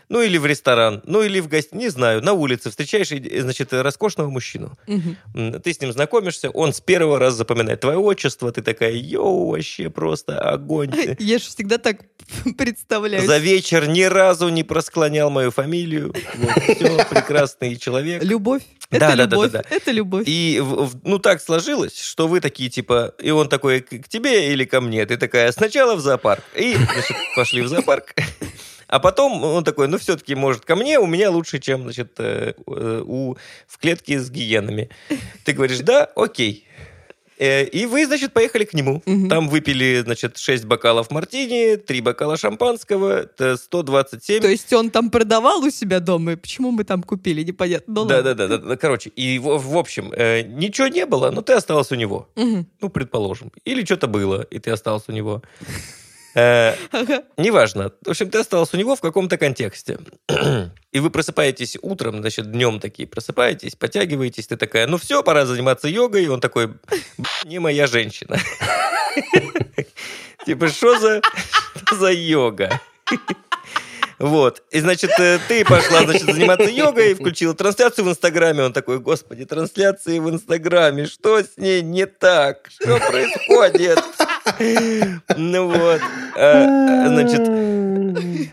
[0.10, 4.30] ну или в ресторан, ну или в гости, не знаю, на улице встречаешь, значит, роскошного
[4.30, 4.78] мужчину.
[4.88, 9.52] М, Ты с ним знакомишься, он с первого раза запоминает твое отчество, ты такая, йоу,
[9.52, 10.92] вообще просто огонь.
[11.20, 11.98] Я же всегда так
[12.58, 13.26] представляю.
[13.28, 16.14] За вечер ни разу не просклонял мою фамилию.
[16.36, 18.24] Вот, все, прекрасный человек.
[18.24, 18.64] Любовь.
[18.92, 19.52] Да, Это да, да, любовь.
[19.52, 19.76] да, да.
[19.76, 20.24] Это любовь.
[20.26, 20.64] И,
[21.04, 24.82] ну, так сложилось, что вы такие, типа, и он такой, к к тебе или ко
[24.82, 25.06] мне?
[25.06, 26.44] Ты такая, сначала в зоопарк.
[26.56, 28.16] И, значит, пошли в зоопарк.
[28.90, 32.54] А потом он такой, ну, все-таки, может, ко мне, у меня лучше, чем, значит, э,
[32.68, 33.36] э, у,
[33.68, 34.90] в клетке с гиенами.
[35.46, 36.66] Ты говоришь, да, окей.
[37.38, 39.02] Э, И вы, значит, поехали к нему.
[39.06, 39.30] Мгм.
[39.30, 44.42] Там выпили, значит, 6 бокалов мартини, 3 бокала шампанского, это 127.
[44.42, 47.94] То есть он там продавал у себя дома, и почему мы там купили, непонятно.
[47.94, 48.34] Ну, Да, ладно.
[48.36, 48.76] да, да, да, да.
[48.76, 52.28] Короче, и в, в общем, э, ничего не было, но ты осталась у него.
[52.36, 52.66] Мгм.
[52.82, 53.52] Ну, предположим.
[53.66, 55.42] Или что-то было, и ты остался у него.
[56.40, 56.76] Э.
[57.38, 57.92] Неважно.
[58.06, 60.00] В общем, ты остался у него в каком-то контексте.
[60.92, 65.88] И вы просыпаетесь утром, значит, днем такие просыпаетесь, подтягиваетесь, ты такая, ну все, пора заниматься
[65.88, 66.24] йогой.
[66.24, 68.38] И он такой, «Б***ь, не моя женщина.
[70.46, 71.22] Типа, что за,
[71.92, 72.82] за йога?
[74.20, 74.64] Вот.
[74.72, 78.64] И, значит, э, ты пошла, значит, заниматься йогой, включила трансляцию в Инстаграме.
[78.64, 82.70] Он такой, господи, трансляции в Инстаграме, что с ней не так?
[82.70, 84.00] Что происходит?
[85.38, 86.02] Ну вот.
[86.36, 87.42] А, Значит,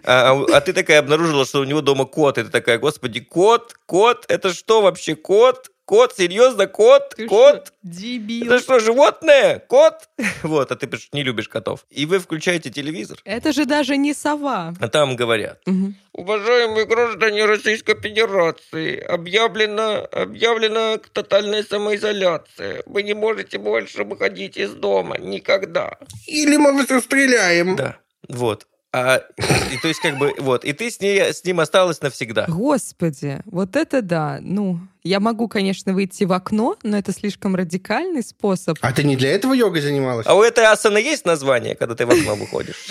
[0.05, 3.75] а, а- а ты такая обнаружила, что у него дома кот, ты такая, господи, кот,
[3.87, 5.71] кот, это что вообще, кот?
[5.87, 7.67] Кот, серьезно, кот, Ты кот?
[7.69, 8.47] что, Дебил.
[8.53, 9.61] Это что, животное?
[9.69, 10.09] Кот?
[10.43, 11.87] Вот, а ты пишешь, не любишь котов.
[11.91, 14.75] И вы включаете телевизор, Это же даже не сова.
[14.81, 15.95] а там говорят, Мгм.
[16.13, 22.83] Уважаемые граждане Российской Федерации, объявлена, объявлена тотальная самоизоляция.
[22.87, 25.99] Вы не можете больше выходить из дома никогда.
[26.27, 27.77] Или мы вас расстреляем.
[27.77, 27.97] Да,
[28.29, 28.67] вот.
[28.99, 29.23] А,
[29.71, 32.47] и, то есть, как бы, вот, и ты с, ней, с ним осталась навсегда.
[32.49, 34.39] Господи, вот это да.
[34.41, 38.79] Ну, я могу, конечно, выйти в окно, но это слишком радикальный способ.
[38.81, 40.27] А ты не для этого йогой занималась?
[40.27, 42.87] А у этой асаны есть название, когда ты в окно выходишь?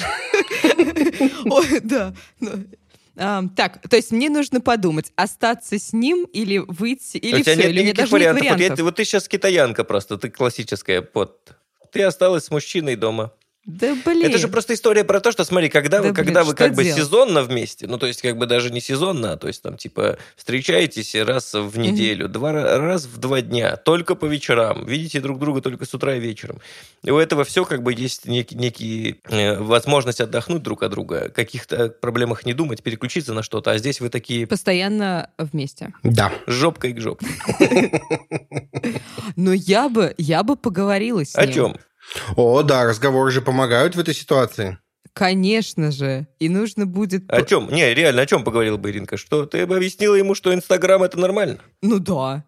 [1.45, 2.13] Ой, да.
[3.17, 7.53] А, так, то есть мне нужно подумать, остаться с ним или выйти, или у тебя
[7.53, 8.41] все, нет или никаких даже нет вариантов.
[8.41, 8.77] Вот, я- вариантов.
[8.77, 11.07] ты- вот ты сейчас китаянка просто, ты классическая.
[11.15, 11.51] Вот.
[11.91, 13.31] Ты осталась с мужчиной дома.
[13.65, 14.25] Да блин.
[14.25, 16.55] Это же просто история про то, что, смотри, когда Да, вы, блин, когда вы что
[16.57, 16.99] как бы делать?
[17.01, 20.19] сезонно вместе, ну, то есть, как бы даже не сезонно, а то есть, там, типа,
[20.35, 25.39] встречаетесь раз в неделю, два, ра- раз в два дня, только по вечерам, видите друг
[25.39, 26.59] друга только с утра и вечером.
[27.03, 31.23] И у этого все как бы есть некий, некий э, возможность отдохнуть друг от друга,
[31.25, 35.91] о каких-то проблемах не думать, переключиться на что-то, а здесь вы такие Постоянно вместе.
[36.03, 36.31] Да.
[36.45, 37.25] жопкой к жопке.
[39.35, 41.53] Но я бы, я бы поговорила с О ним.
[41.53, 41.75] чем?
[42.35, 44.77] О, да, разговоры же помогают в этой ситуации.
[45.13, 46.27] Конечно же.
[46.39, 47.23] И нужно будет...
[47.31, 47.69] О чем?
[47.71, 49.15] Не, реально, о чем поговорила бы Иринка?
[49.15, 51.59] Что ты бы объяснила ему, что Инстаграм это нормально?
[51.81, 52.43] Ну да.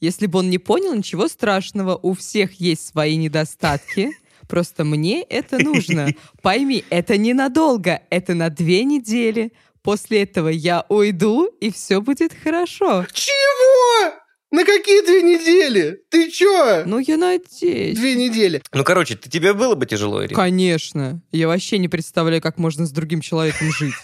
[0.00, 1.96] Если бы он не понял, ничего страшного.
[1.96, 4.10] У всех есть свои недостатки.
[4.48, 6.08] Просто мне это нужно.
[6.42, 8.02] Пойми, это ненадолго.
[8.10, 9.52] Это на две недели.
[9.82, 13.06] После этого я уйду, и все будет хорошо.
[13.12, 14.12] Чего?
[14.50, 16.00] На какие две недели?
[16.08, 16.84] Ты чё?
[16.86, 17.98] Ну, я надеюсь.
[17.98, 18.62] Две недели.
[18.72, 20.34] Ну, короче, ты, тебе было бы тяжело, Ирина?
[20.36, 21.20] Конечно.
[21.32, 23.94] Я вообще не представляю, как можно с другим человеком жить.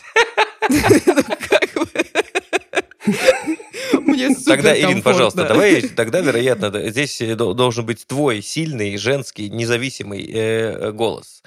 [4.01, 9.51] Мне Тогда, Ирин, пожалуйста, давай, тогда, вероятно, здесь э, дол- должен быть твой сильный, женский,
[9.51, 11.43] независимый э, голос.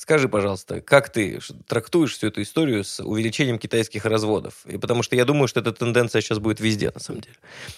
[0.00, 4.54] Скажи, пожалуйста, как ты трактуешь всю эту историю с увеличением китайских разводов?
[4.64, 7.34] И потому что я думаю, что эта тенденция сейчас будет везде, на самом деле.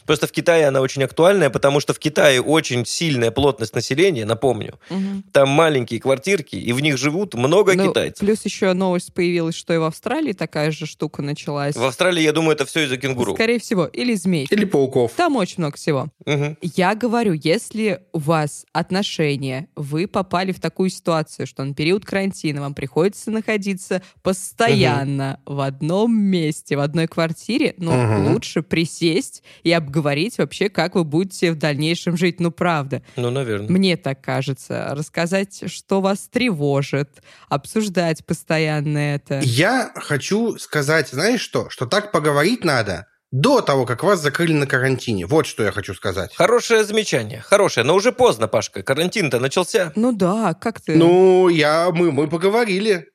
[0.07, 4.79] Просто в Китае она очень актуальная, потому что в Китае очень сильная плотность населения, напомню.
[4.89, 5.25] Мгм.
[5.33, 8.21] Там маленькие квартирки, и в них живут много Ну, китайцев.
[8.21, 11.75] Плюс еще новость появилась, что и в Австралии такая же штука началась.
[11.75, 13.35] В Австралии, я думаю, это все из-за кенгуру.
[13.35, 13.87] Скорее всего.
[13.87, 14.47] Или змей.
[14.49, 15.11] Или пауков.
[15.17, 16.07] Там очень много всего.
[16.25, 16.57] Мгм.
[16.63, 22.61] Я говорю, если у вас отношения, вы попали в такую ситуацию, что на период карантина
[22.61, 28.33] вам приходится находиться постоянно в одном месте, в одной квартире, ну, Мгм.
[28.33, 32.39] лучше присесть и обговорить вообще, как вы будете в дальнейшем жить.
[32.39, 33.03] Ну, правда.
[33.17, 33.71] Ну, наверное.
[33.71, 34.89] Мне так кажется.
[34.93, 39.41] Рассказать, что вас тревожит, обсуждать постоянно это.
[39.43, 41.71] Я хочу сказать, знаешь что?
[41.71, 45.27] Что так поговорить надо до того, как вас закрыли на карантине.
[45.27, 46.35] Вот что я хочу сказать.
[46.37, 48.83] Хорошее замечание, хорошее, но уже поздно, Пашка.
[48.83, 49.93] Карантин-то начался.
[49.97, 50.97] Ну да, как ты?
[50.97, 53.07] Ну, я, мы, мы поговорили,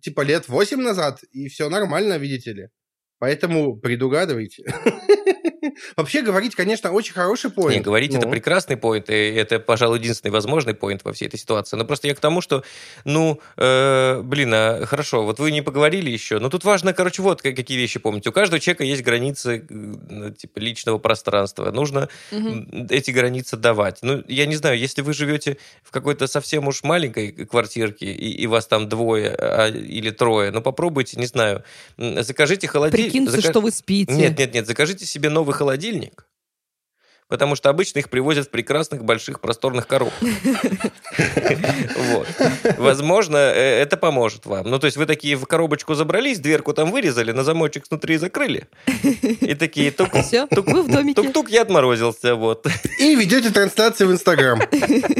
[0.00, 2.68] типа, лет восемь назад, и все нормально, видите ли.
[3.18, 4.64] Поэтому предугадывайте.
[5.96, 7.74] Вообще говорить, конечно, очень хороший поинт.
[7.74, 8.32] Не, говорить это Ну.
[8.32, 11.76] прекрасный поинт, и это, пожалуй, единственный возможный поинт во всей этой ситуации.
[11.76, 12.62] Но просто я к тому, что,
[13.04, 17.42] ну, э, блин, а, хорошо, вот вы не поговорили еще, но тут важно, короче, вот
[17.42, 18.26] как- какие вещи помнить.
[18.26, 21.70] У каждого человека есть границы, э, типа, личного пространства.
[21.70, 23.98] Нужно м, эти границы давать.
[24.02, 28.46] Ну, я не знаю, если вы живете в какой-то совсем уж маленькой квартирке, и, и
[28.46, 31.64] вас там двое а, или трое, ну, попробуйте, не знаю,
[31.98, 33.05] закажите холодильник.
[33.10, 34.12] Прикиньте, что вы спите.
[34.12, 36.26] Нет, нет, нет, закажите себе новый холодильник.
[37.28, 40.20] Потому что обычно их привозят в прекрасных больших просторных коробках.
[42.78, 44.70] Возможно, э, это поможет вам.
[44.70, 48.68] Ну, то есть вы такие в коробочку забрались, дверку там вырезали, на замочек снутри закрыли.
[49.40, 51.28] И такие тук Все, вы в домике.
[51.32, 52.68] тук я отморозился, вот.
[53.00, 54.60] И ведете трансляцию в Инстаграм.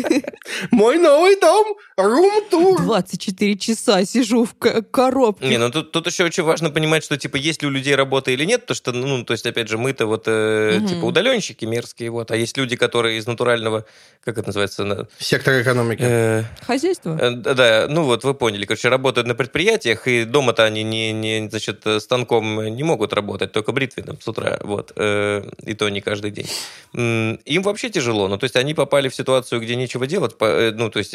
[0.71, 2.83] Мой новый дом, рум-тур.
[2.83, 5.49] 24 часа сижу в ко- коробке.
[5.49, 8.31] Не, ну тут, тут еще очень важно понимать, что типа есть ли у людей работа
[8.31, 10.89] или нет, то что, ну, то есть, опять же, мы-то вот э, Мгм.
[10.89, 13.87] типа удаленщики мерзкие, вот, а есть люди, которые из натурального,
[14.25, 16.03] как это называется, на- Сектор экономики.
[16.05, 17.19] э, Хозяйство.
[17.21, 21.13] Э, Да, да, ну вот вы поняли, короче, работают на предприятиях, и дома-то они не,
[21.13, 25.89] не, значит, э, станком не могут работать, только бритвенным с утра, вот, э, и то
[25.89, 26.47] не каждый день.
[26.93, 30.73] Им вообще тяжело, ну, то есть они попали в ситуацию, где нечего делать, по- э,
[30.73, 31.15] ну, то есть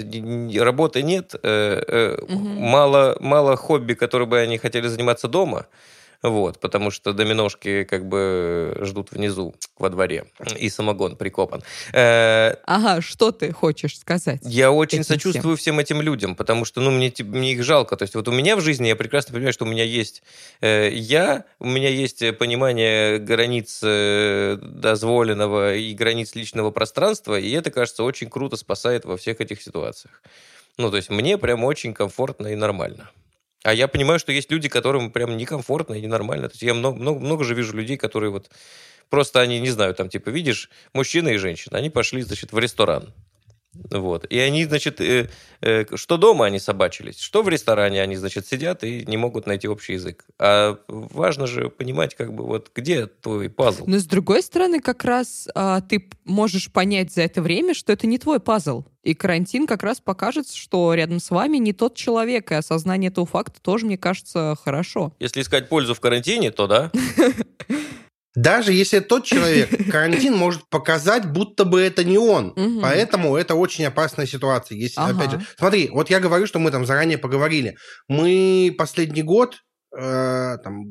[0.72, 2.56] работы нет, Мгм.
[2.60, 5.66] мало, мало хобби, которые бы они хотели заниматься дома,
[6.22, 10.26] вот, потому что доминошки как бы ждут внизу, во дворе,
[10.60, 11.64] и самогон прикопан.
[11.94, 14.40] Э, Ага, что ты хочешь сказать?
[14.44, 17.96] я очень сочувствую всем этим людям, потому что, ну, мне, мне их жалко.
[17.96, 20.22] То есть вот у меня в жизни, я прекрасно понимаю, что у меня есть
[20.62, 27.72] э, я, у меня есть понимание границ э, дозволенного и границ личного пространства, и это,
[27.72, 30.22] кажется, очень круто спасает во всех этих ситуациях.
[30.78, 33.10] Ну, то есть мне прям очень комфортно и нормально.
[33.64, 36.50] А я понимаю, что есть люди, которым прям некомфортно и ненормально.
[36.50, 38.50] То есть я много, много, много же вижу людей, которые вот
[39.10, 43.14] просто они, не знаю, там, типа, видишь, мужчина и женщина, они пошли, значит, в ресторан.
[43.74, 44.26] Вот.
[44.30, 45.30] И они, значит, э,
[45.62, 49.68] э, что дома они собачились, что в ресторане они, значит, сидят и не могут найти
[49.68, 50.26] общий язык.
[50.40, 53.86] А важно же понимать, как бы, вот где твой пазл.
[53.88, 58.08] Но с другой стороны, как раз а, ты можешь понять за это время, что это
[58.08, 58.84] не твой пазл.
[59.04, 63.26] И карантин как раз покажет, что рядом с вами не тот человек, и осознание этого
[63.26, 65.14] факта тоже, мне кажется, хорошо.
[65.20, 66.92] Если искать пользу в карантине, то да.
[68.36, 72.54] Даже если тот человек, карантин может показать, будто бы это не он.
[72.56, 72.80] Мгм.
[72.82, 74.78] Поэтому это очень опасная ситуация.
[74.78, 75.18] Если, Ага.
[75.18, 77.76] опять же, смотри, вот я говорю, что мы там заранее поговорили.
[78.08, 79.58] Мы последний год,
[79.98, 80.82] э, там,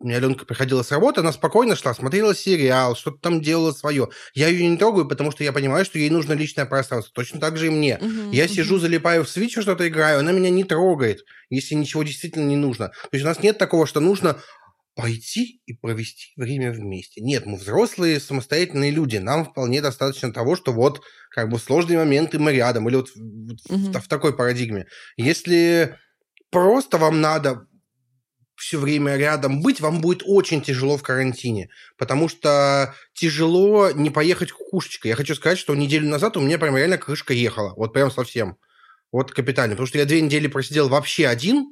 [0.00, 4.08] у меня Аленка приходила с работы, она спокойно шла, смотрела сериал, что-то там делала свое.
[4.32, 7.12] Я ее не трогаю, потому что я понимаю, что ей нужно личное пространство.
[7.14, 7.98] Точно так же и мне.
[8.00, 12.44] Мгм, Я сижу, залипаю в свич, что-то играю, она меня не трогает, если ничего действительно
[12.46, 12.88] не нужно.
[12.88, 14.38] То есть у нас нет такого, что нужно
[14.98, 17.20] пойти и провести время вместе.
[17.20, 19.18] Нет, мы взрослые, самостоятельные люди.
[19.18, 22.88] Нам вполне достаточно того, что вот как бы в сложные моменты мы рядом.
[22.88, 24.86] Или вот, в- вот в- в такой парадигме.
[25.16, 25.94] Если
[26.50, 27.68] просто вам надо
[28.56, 34.50] все время рядом быть, вам будет очень тяжело в карантине, потому что тяжело не поехать
[34.50, 35.10] кукушечкой.
[35.10, 38.56] Я хочу сказать, что неделю назад у меня прям реально крышка ехала, вот прям совсем.
[39.12, 39.74] Вот капитально.
[39.76, 41.68] Потому что я две недели просидел вообще один,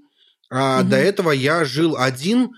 [0.48, 0.90] а угу.
[0.90, 2.50] до этого я жил один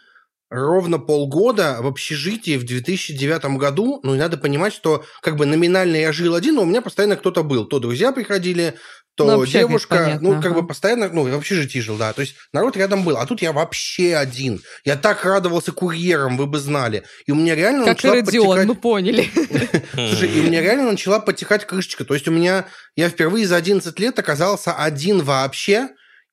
[0.51, 4.01] ровно полгода в общежитии в 2009 году.
[4.03, 7.17] Ну, и надо понимать, что как бы номинально я жил один, но у меня постоянно
[7.17, 7.67] кто-то был.
[7.67, 8.75] То друзья приходили,
[9.15, 10.61] то ну, девушка, понятно, ну, как ага.
[10.61, 12.13] бы постоянно, ну, в общежитии жил, да.
[12.13, 13.17] То есть народ рядом был.
[13.17, 14.63] А тут я вообще один.
[14.85, 17.03] Я так радовался курьерам, вы бы знали.
[17.27, 18.67] И у меня реально как начала Родион, подтекать...
[18.69, 19.31] мы поняли.
[19.93, 22.05] Слушай, и у меня реально начала подтекать крышечка.
[22.05, 22.67] То есть у меня...
[22.95, 25.89] Я впервые за 11 лет оказался один вообще,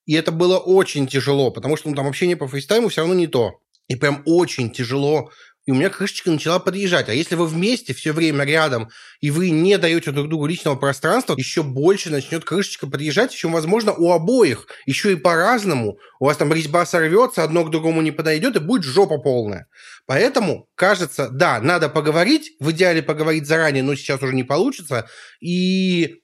[0.06, 3.28] и это было очень тяжело, потому что ну, там общение по фейстайму все равно не
[3.28, 3.60] то.
[3.88, 5.32] И прям очень тяжело
[5.66, 7.10] и у меня крышечка начала подъезжать.
[7.10, 11.34] А если вы вместе все время рядом, и вы не даете друг другу личного пространства,
[11.36, 15.98] еще больше начнет крышечка подъезжать, еще, возможно, у обоих, еще и по-разному.
[16.20, 19.68] У вас там резьба сорвется, одно к другому не подойдет, и будет жопа полная.
[20.06, 25.10] Поэтому, кажется, да, надо поговорить, в идеале поговорить заранее, но сейчас уже не получится,
[25.42, 26.22] и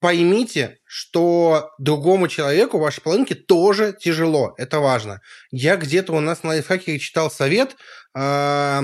[0.00, 4.54] поймите, что другому человеку, вашей половинке, тоже тяжело.
[4.56, 5.20] Это важно.
[5.50, 7.76] Я где-то у нас на лайфхакере читал совет,
[8.16, 8.80] э,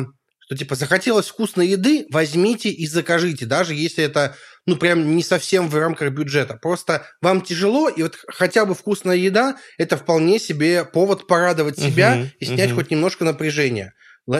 [0.46, 5.68] что типа захотелось вкусной еды, возьмите и закажите, даже если это ну прям не совсем
[5.68, 6.58] в рамках бюджета.
[6.60, 12.16] Просто вам тяжело, и вот хотя бы вкусная еда– это вполне себе повод порадовать себя
[12.16, 12.74] uh-huh, и снять uh-huh.
[12.74, 13.94] хоть немножко напряжения.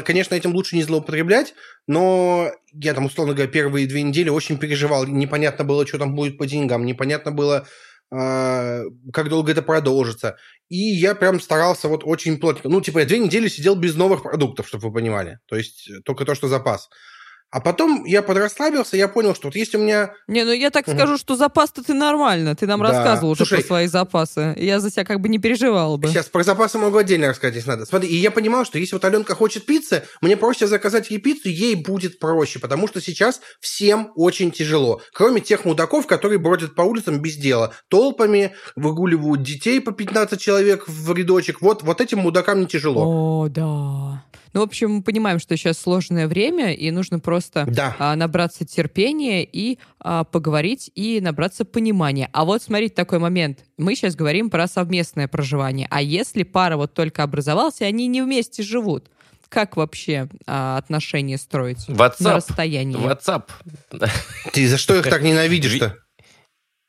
[0.05, 1.55] Конечно, этим лучше не злоупотреблять,
[1.87, 5.07] но я там, условно говоря, первые две недели очень переживал.
[5.07, 7.67] Непонятно было, что там будет по деньгам, непонятно было,
[8.11, 10.39] э, как долго это продолжится.
[10.69, 12.69] И я прям старался вот очень плотно.
[12.69, 15.39] Ну, типа, я две недели сидел без новых продуктов, чтобы вы понимали.
[15.47, 16.89] То есть только то, что запас.
[17.51, 20.13] А потом я подрасслабился, я понял, что вот есть у меня...
[20.27, 20.97] Не, ну я так угу.
[20.97, 22.57] скажу, что запас-то ты нормально.
[22.57, 22.89] Ты нам да.
[22.89, 24.55] рассказывал уже Слушай, про свои запасы.
[24.59, 26.09] Я за тебя как бы не переживал бы.
[26.09, 27.87] Сейчас про запасы могу отдельно рассказать, если надо.
[27.87, 31.49] Смотри, и я понимал, что если вот Аленка хочет пиццы, мне проще заказать ей пиццу,
[31.49, 35.01] ей будет проще, потому что сейчас всем очень тяжело.
[35.15, 37.73] Кроме тех мудаков, которые бродят по улицам без дела.
[37.89, 41.63] Толпами, выгуливают детей по 15 человек в рядочек.
[41.63, 43.45] Вот, вот этим мудакам не тяжело.
[43.45, 44.25] О, да.
[44.57, 47.95] Ну, в общем, мы понимаем, что сейчас сложное время, и нужно просто да.
[47.99, 52.31] а, набраться терпения и а, поговорить, и набраться понимания.
[52.33, 53.59] А вот смотрите такой момент.
[53.77, 55.87] Мы сейчас говорим про совместное проживание.
[55.91, 59.11] А если пара вот только образовалась, и они не вместе живут?
[59.51, 62.15] как вообще а, отношения строить WhatsApp.
[62.21, 62.99] на расстоянии?
[62.99, 63.45] WhatsApp.
[64.53, 65.99] Ты за что их так ненавидишь-то?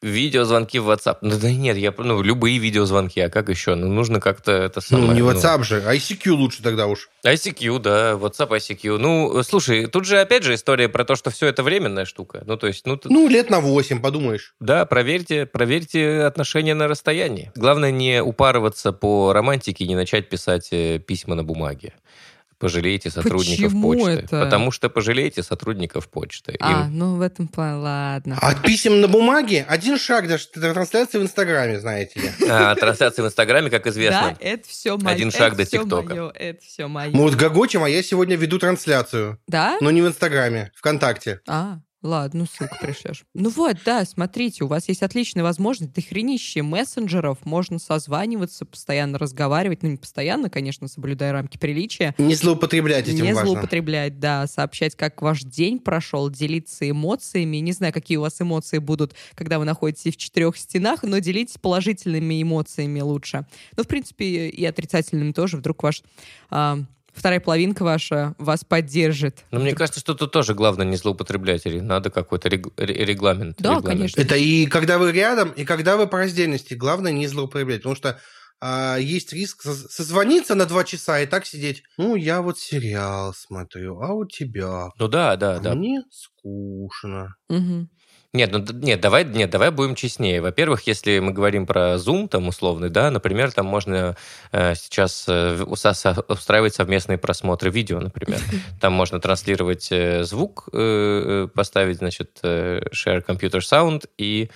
[0.02, 1.18] Видеозвонки в WhatsApp.
[1.22, 3.74] Ну да нет, я ну любые видеозвонки, а как еще?
[3.74, 5.08] Ну нужно как-то это самое.
[5.08, 5.64] Ну не WhatsApp ну...
[5.64, 7.10] же, ICQ лучше тогда уж.
[7.26, 8.98] ICQ, да, WhatsApp, ICQ.
[9.00, 12.44] Ну слушай, тут же опять же история про то, что все это временная штука.
[12.46, 14.54] Ну то есть, ну ну лет на 8, подумаешь.
[14.60, 17.52] Да, проверьте, проверьте отношения на расстоянии.
[17.56, 21.94] Главное не упарываться по романтике не начать писать э, письма на бумаге
[22.60, 24.12] пожалейте сотрудников Почему почты.
[24.12, 24.44] Это?
[24.44, 26.56] Потому что пожалейте сотрудников почты.
[26.60, 26.98] А, Им...
[26.98, 28.38] ну в этом плане, ладно.
[28.42, 32.32] От писем на бумаге один шаг даже трансляции в Инстаграме, знаете ли.
[32.50, 34.36] А, трансляции в Инстаграме, как известно.
[34.40, 35.14] Да, это все мое.
[35.14, 36.32] Один шаг до ТикТока.
[36.34, 37.12] Это все мое.
[37.12, 39.40] Мы вот гогочем, а я сегодня веду трансляцию.
[39.48, 39.78] Да?
[39.82, 41.42] Но не в Инстаграме, ВКонтакте.
[41.48, 43.26] А, Ладно, ну ссылку пришлешь.
[43.34, 49.82] Ну вот, да, смотрите, у вас есть отличная возможность, дохренище мессенджеров, можно созваниваться, постоянно разговаривать,
[49.82, 52.14] ну не постоянно, конечно, соблюдая рамки приличия.
[52.20, 53.52] Не злоупотреблять этим Не важно.
[53.52, 57.58] злоупотреблять, да, сообщать, как ваш день прошел, делиться эмоциями.
[57.58, 61.58] Не знаю, какие у вас эмоции будут, когда вы находитесь в четырех стенах, но делитесь
[61.58, 63.48] положительными эмоциями лучше.
[63.76, 66.04] Ну, в принципе, и отрицательными тоже, вдруг ваш
[66.52, 66.80] а,
[67.18, 69.44] вторая половинка ваша вас поддержит.
[69.52, 71.66] Но мне кажется, что тут тоже главное не злоупотреблять.
[71.66, 73.58] Надо какой-то рег- регламент.
[73.60, 73.86] Да, регламент.
[73.86, 74.22] конечно.
[74.22, 76.74] Это и когда вы рядом, и когда вы по раздельности.
[76.74, 77.80] Главное не злоупотреблять.
[77.80, 78.20] Потому что
[78.60, 81.84] а, есть риск созвониться на два часа и так сидеть.
[81.98, 84.90] Ну, я вот сериал смотрю, а у тебя?
[84.98, 85.76] Ну да, да, а да.
[85.76, 87.36] Мне скучно.
[87.50, 87.88] Угу.
[88.34, 90.42] Нет, ну нет, давай, нет, давай будем честнее.
[90.42, 94.18] Во-первых, если мы говорим про Zoom, там условный, да, например, там можно
[94.52, 98.40] э, сейчас э, устраивать совместные просмотры видео, например.
[98.82, 104.50] Там можно транслировать э, звук, э, э поставить, значит, э, share computer sound и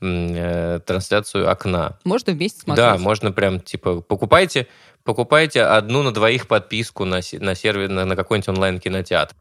[0.00, 1.98] э, трансляцию окна.
[2.04, 2.86] Можно вместе смотреть.
[2.86, 4.68] Да, можно прям типа покупайте
[5.02, 9.34] покупайте одну на двоих подписку на, на сервер на, на какой-нибудь онлайн кинотеатр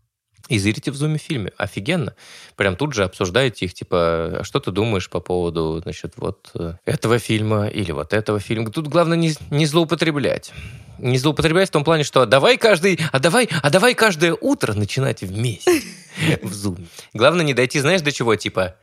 [0.47, 1.51] и зрите в зуме фильме.
[1.57, 2.15] Офигенно.
[2.55, 6.73] Прям тут же обсуждаете их, типа, «А что ты думаешь по поводу, значит, вот э,
[6.85, 8.71] этого фильма или вот этого фильма.
[8.71, 10.53] Тут главное не, не злоупотреблять.
[10.99, 14.73] Не злоупотреблять в том плане, что а давай каждый, а давай, а давай каждое утро
[14.73, 15.81] начинать вместе
[16.41, 16.87] в зуме.
[17.13, 18.75] Главное не дойти, знаешь, до чего, типа,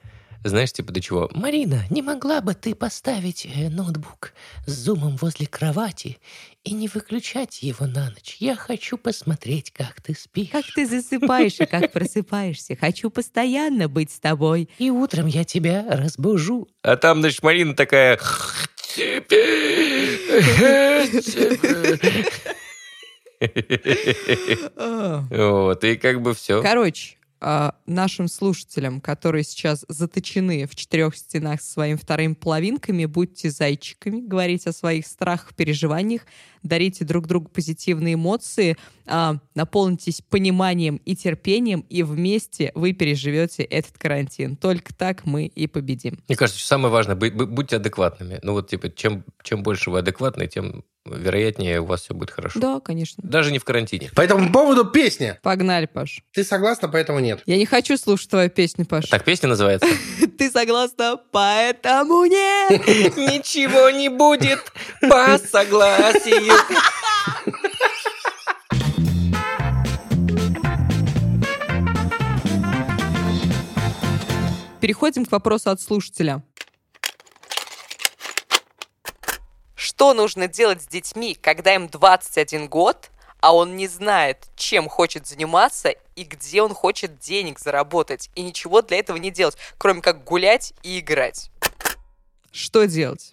[0.44, 1.30] Знаешь, типа до чего?
[1.34, 4.32] Марина, не могла бы ты поставить э, ноутбук
[4.66, 6.18] с зумом возле кровати
[6.64, 8.36] и не выключать его на ночь?
[8.40, 10.48] Я хочу посмотреть, как ты спишь.
[10.50, 12.74] Как ты засыпаешь и как просыпаешься.
[12.74, 14.68] Хочу постоянно быть с тобой.
[14.78, 16.68] И утром я тебя разбужу.
[16.82, 18.18] А там, значит, Марина такая...
[25.30, 26.62] Вот, и как бы все.
[26.62, 27.16] Короче,
[27.86, 34.70] нашим слушателям, которые сейчас заточены в четырех стенах со своими вторыми половинками, будьте зайчиками, говорите
[34.70, 36.22] о своих страхах, переживаниях,
[36.62, 43.98] дарите друг другу позитивные эмоции, а, наполнитесь пониманием и терпением, и вместе вы переживете этот
[43.98, 44.56] карантин.
[44.56, 46.18] Только так мы и победим.
[46.28, 48.38] Мне кажется, самое важное, будь- будь- будьте адекватными.
[48.42, 52.60] Ну вот, типа, чем, чем больше вы адекватны, тем вероятнее у вас все будет хорошо.
[52.60, 53.24] Да, конечно.
[53.26, 54.10] Даже не в карантине.
[54.14, 55.36] По этому поводу песня.
[55.42, 56.22] Погнали, Паш.
[56.32, 57.42] Ты согласна, поэтому нет.
[57.44, 59.06] Я не хочу слушать твою песню, Паш.
[59.08, 59.88] Так песня называется?
[60.38, 61.18] Ты согласна?
[61.32, 62.86] Поэтому нет.
[63.16, 64.60] Ничего не будет
[65.00, 66.51] по согласию.
[74.80, 76.42] Переходим к вопросу от слушателя.
[79.76, 85.26] Что нужно делать с детьми, когда им 21 год, а он не знает, чем хочет
[85.26, 90.24] заниматься и где он хочет денег заработать, и ничего для этого не делать, кроме как
[90.24, 91.50] гулять и играть?
[92.50, 93.30] Что делать?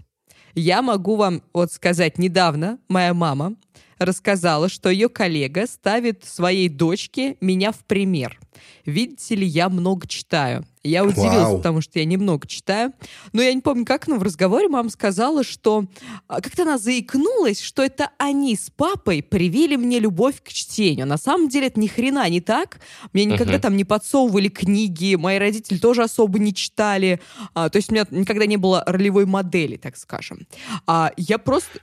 [0.60, 3.56] Я могу вам вот сказать, недавно моя мама
[4.00, 8.40] рассказала, что ее коллега ставит своей дочке меня в пример.
[8.86, 10.66] Видите ли, я много читаю.
[10.84, 11.58] Я удивилась, Вау.
[11.58, 12.94] потому что я немного читаю.
[13.34, 15.86] Но я не помню, как, но в разговоре мама сказала, что
[16.28, 21.06] а, как-то она заикнулась, что это они с папой привили мне любовь к чтению.
[21.06, 22.80] На самом деле это ни хрена не так.
[23.14, 23.62] Мне никогда Мгм.
[23.62, 27.22] там не подсовывали книги, мои родители тоже особо не читали.
[27.54, 30.48] А, то есть у меня никогда не было ролевой модели, так скажем.
[30.88, 31.80] А, я просто...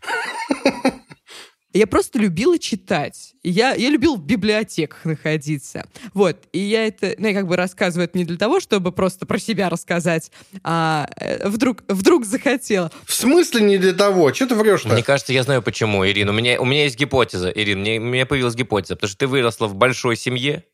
[1.77, 3.35] Я просто любила читать.
[3.43, 5.87] Я, я любила в библиотеках находиться.
[6.15, 6.39] Вот.
[6.53, 9.39] И я это, ну, я как бы рассказываю это не для того, чтобы просто про
[9.39, 10.31] себя рассказать,
[10.65, 12.91] а э, вдруг, вдруг захотела.
[13.05, 14.33] В смысле не для того?
[14.33, 14.89] Что ты врешь-то?
[14.89, 16.33] Мне кажется, я знаю почему, Ирина.
[16.33, 17.81] У меня, у меня есть гипотеза, Ирина.
[17.81, 20.65] Мне, у меня появилась гипотеза, потому что ты выросла в большой семье,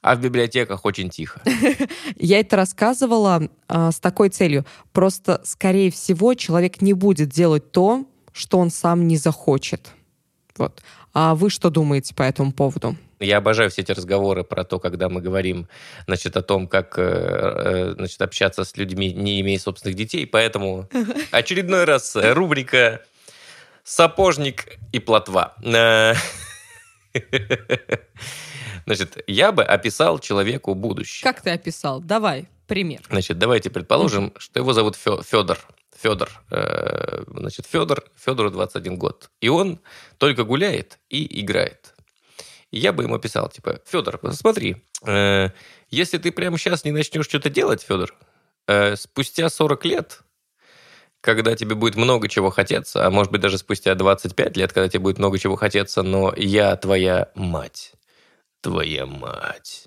[0.00, 1.42] а в библиотеках очень тихо.
[2.16, 4.64] Я это рассказывала а, с такой целью.
[4.92, 9.90] Просто, скорее всего, человек не будет делать то, что он сам не захочет.
[10.58, 10.82] Вот.
[11.12, 12.96] А вы что думаете по этому поводу?
[13.20, 15.68] Я обожаю все эти разговоры про то, когда мы говорим
[16.06, 20.26] значит, о том, как э, э, значит, общаться с людьми, не имея собственных детей.
[20.26, 20.88] Поэтому
[21.30, 23.00] очередной раз рубрика
[23.84, 25.54] «Сапожник и плотва».
[25.64, 26.14] Э,
[28.86, 31.24] Значит, я бы описал человеку будущее.
[31.24, 32.00] Как ты описал?
[32.00, 33.00] Давай, пример.
[33.10, 35.58] Значит, давайте предположим, что его зовут Фе- Федор.
[36.00, 36.30] Федор.
[36.50, 39.30] Э, Значит, Федор, Федору 21 год.
[39.40, 39.80] И он
[40.18, 41.94] только гуляет и играет.
[42.70, 45.50] И я бы ему писал, типа, Федор, смотри, э,
[45.88, 48.14] если ты прямо сейчас не начнешь что-то делать, Федор,
[48.66, 50.22] э, спустя 40 лет,
[51.20, 55.00] когда тебе будет много чего хотеться, а может быть даже спустя 25 лет, когда тебе
[55.00, 57.92] будет много чего хотеться, но я твоя мать,
[58.60, 59.86] твоя мать,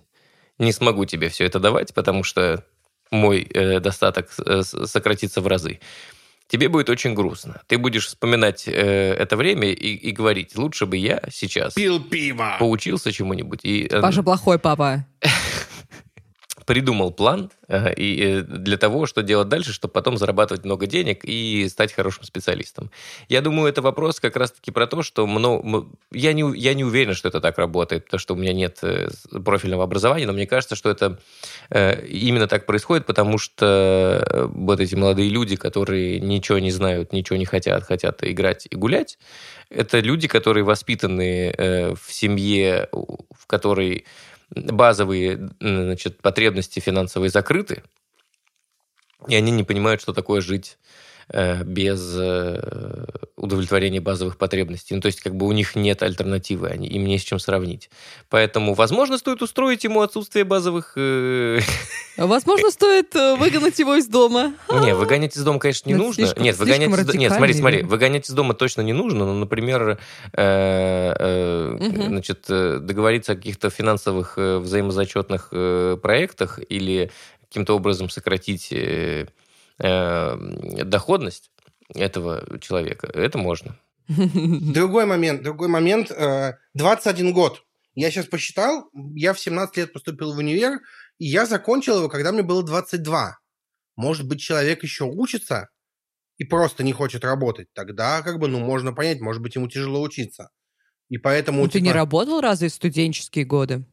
[0.57, 2.65] не смогу тебе все это давать, потому что
[3.11, 5.79] мой э, достаток э, сократится в разы.
[6.47, 7.61] Тебе будет очень грустно.
[7.67, 8.71] Ты будешь вспоминать э,
[9.13, 12.55] это время и, и говорить, лучше бы я сейчас Пил пиво.
[12.59, 15.05] поучился чему-нибудь и э, Паша плохой папа.
[16.69, 21.21] придумал план э, и, э, для того, что делать дальше, чтобы потом зарабатывать много денег
[21.23, 22.91] и стать хорошим специалистом.
[23.27, 26.83] Я думаю, это вопрос как раз-таки про то, что мно- м- я, не, я не
[26.83, 29.09] уверен, что это так работает, потому что у меня нет э,
[29.43, 31.17] профильного образования, но мне кажется, что это
[31.71, 37.45] именно так происходит, потому что вот эти молодые люди, которые ничего не знают, ничего не
[37.45, 39.17] хотят, хотят играть и гулять,
[39.71, 44.05] это люди, которые воспитаны в семье, в которой
[44.51, 47.83] базовые значит, потребности финансовые закрыты,
[49.27, 50.77] и они не понимают, что такое жить
[51.31, 53.05] без э,
[53.35, 54.95] удовлетворения базовых потребностей.
[54.95, 57.89] Ну, то есть, как бы у них нет альтернативы, они, им не с чем сравнить.
[58.29, 60.93] Поэтому, возможно, стоит устроить ему отсутствие базовых...
[60.95, 61.59] э,
[62.17, 64.53] Возможно, стоит э, выгнать его из дома.
[64.81, 66.23] Не, выгонять из дома, конечно, не это нужно.
[66.25, 67.19] слишком- Нет, выгонять слишком из дома...
[67.19, 69.99] Нет, смотри, смотри, выгонять из дома точно не нужно, но, например,
[70.33, 71.77] э, э,
[72.07, 77.11] значит, э, договориться о каких-то финансовых э, взаимозачетных э, проектах или
[77.47, 78.73] каким-то образом сократить
[79.79, 81.51] э, э, доходность
[81.95, 83.79] этого человека, это можно.
[84.07, 86.11] Другой момент, другой момент.
[86.11, 87.63] э, 21 год.
[87.95, 90.79] Я сейчас посчитал, я в 17 лет поступил в универ,
[91.17, 93.37] и я закончил его, когда мне было 22.
[93.95, 95.69] Может быть, человек еще учится
[96.37, 97.67] и просто не хочет работать.
[97.73, 100.49] Тогда, как бы, ну, можно понять, может быть, ему тяжело учиться.
[101.09, 101.63] И поэтому...
[101.63, 103.83] Ну, ты не типа, работал разве в студенческие годы?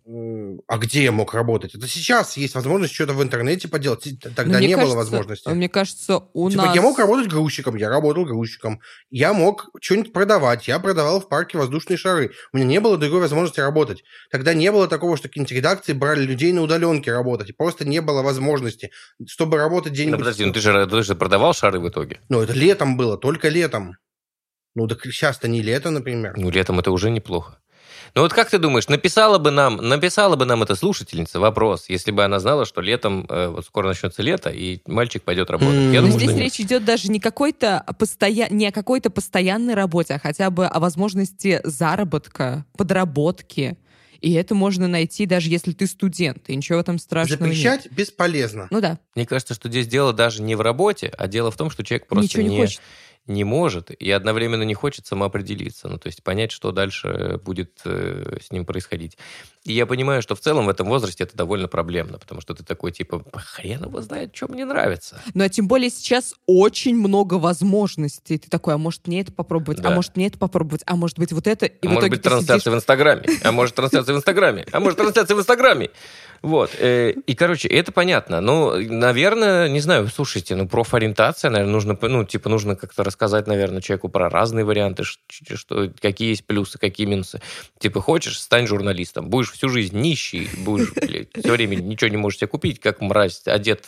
[0.69, 1.75] А где я мог работать?
[1.75, 4.07] Это сейчас есть возможность что-то в интернете поделать.
[4.07, 5.49] Ну, Тогда мне не было кажется- возможности.
[5.49, 6.75] Мне кажется, у Типа, нас...
[6.75, 8.81] я мог работать грузчиком, я работал грузчиком.
[9.11, 12.33] Я мог что-нибудь продавать, я продавал в парке воздушные шары.
[12.53, 14.05] У меня не было другой возможности работать.
[14.31, 17.57] Тогда не было такого, что какие-нибудь редакции брали людей на удаленке работать.
[17.57, 18.91] Просто не было возможности.
[19.27, 20.19] Чтобы работать Ну, где-нибудь...
[20.19, 22.21] подожди, ну ты же, ты же продавал шары в итоге.
[22.29, 23.97] Ну, это летом было, только летом.
[24.77, 26.35] Ну, так сейчас-то не лето, например.
[26.37, 27.59] Ну, летом это уже неплохо.
[28.15, 32.13] Ну вот как ты думаешь, написала бы нам, написала бы нам эта слушательница вопрос, если
[32.13, 35.75] бы она знала, что летом, э, вот скоро начнется лето, и мальчик пойдет работать.
[35.75, 36.45] М, Я Но думаю, здесь что нет.
[36.45, 38.49] речь идет даже не, какой-то постоя...
[38.49, 43.77] не о какой-то постоянной работе, а хотя бы о возможности заработка, подработки.
[44.23, 47.55] И это можно найти, даже если ты студент, и ничего в этом страшного нет.
[47.57, 48.67] Запрещать бесполезно.
[48.71, 51.71] Ну да, Мне кажется, что здесь дело даже не в работе, а дело в том,
[51.71, 52.81] что человек просто ничего не, хочет.
[53.27, 55.89] Не может и одновременно не хочет самоопределиться.
[55.89, 59.19] Ну, то есть понять, что дальше будет э, с ним происходить.
[59.67, 62.65] И я понимаю, что в целом в этом возрасте это довольно проблемно, потому что ты
[62.65, 65.21] такой, типа, хрен его знает, что мне нравится.
[65.35, 68.39] Ну а тем более сейчас очень много возможностей.
[68.39, 69.91] Ты такой, а может мне это попробовать, Да.
[69.91, 71.67] а может мне это попробовать, а может быть вот это.
[71.67, 73.25] И А может быть, трансляция сидишь- в Инстаграме.
[73.43, 74.67] А может, трансляция в Инстаграме.
[74.73, 75.91] А может, трансляция в Инстаграме.
[76.43, 76.71] Вот.
[76.79, 78.41] э, И, короче, это понятно.
[78.41, 83.81] Ну, наверное, не знаю, слушайте, ну, профориентация, наверное, нужно, ну, типа, нужно как-то рассказать, наверное,
[83.81, 87.41] человеку про разные варианты, что, какие есть плюсы, какие минусы.
[87.79, 89.29] Типа, хочешь, стань журналистом.
[89.29, 93.85] Будешь всю жизнь нищий, будешь, все время ничего не можешь себе купить, как мразь, одет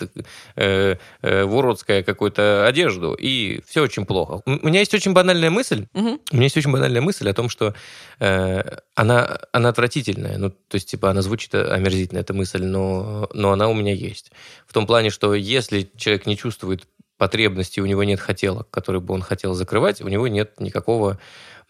[0.56, 4.42] э, э, в уродское какую-то одежду, и все очень плохо.
[4.46, 6.20] У меня есть очень банальная мысль, Мгм.
[6.30, 7.74] у меня есть очень банальная мысль о том, что
[8.20, 8.62] э,
[8.94, 10.38] она, она отвратительная.
[10.38, 14.32] Ну, то есть, типа, она звучит омерзительно, эта мысль, но, но она у меня есть.
[14.66, 19.12] В том плане, что если человек не чувствует потребности, у него нет хотелок, которые бы
[19.12, 21.18] он хотел закрывать, у него нет никакого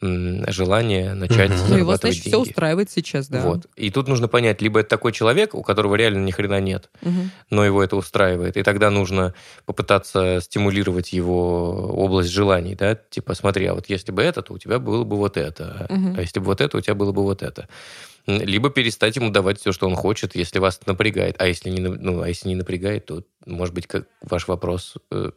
[0.00, 1.58] м, желания начать Мгм.
[1.58, 2.48] Ну его, зарабатывать значит, все деньги.
[2.50, 3.40] устраивает сейчас, да.
[3.42, 3.66] Вот.
[3.76, 7.30] И тут нужно понять, либо это такой человек, у которого реально ни хрена нет, Мгм.
[7.50, 8.56] но его это устраивает.
[8.56, 9.34] И тогда нужно
[9.66, 14.58] попытаться стимулировать его область желаний, да, типа, смотри, а вот если бы это, то у
[14.58, 16.14] тебя было бы вот это, Мгм.
[16.16, 17.68] а если бы вот это, у тебя было бы вот это.
[18.26, 21.36] Либо перестать ему давать все, что он хочет, если вас это напрягает.
[21.38, 25.30] А если не, ну, а если не напрягает, то, может быть, как ваш вопрос, э,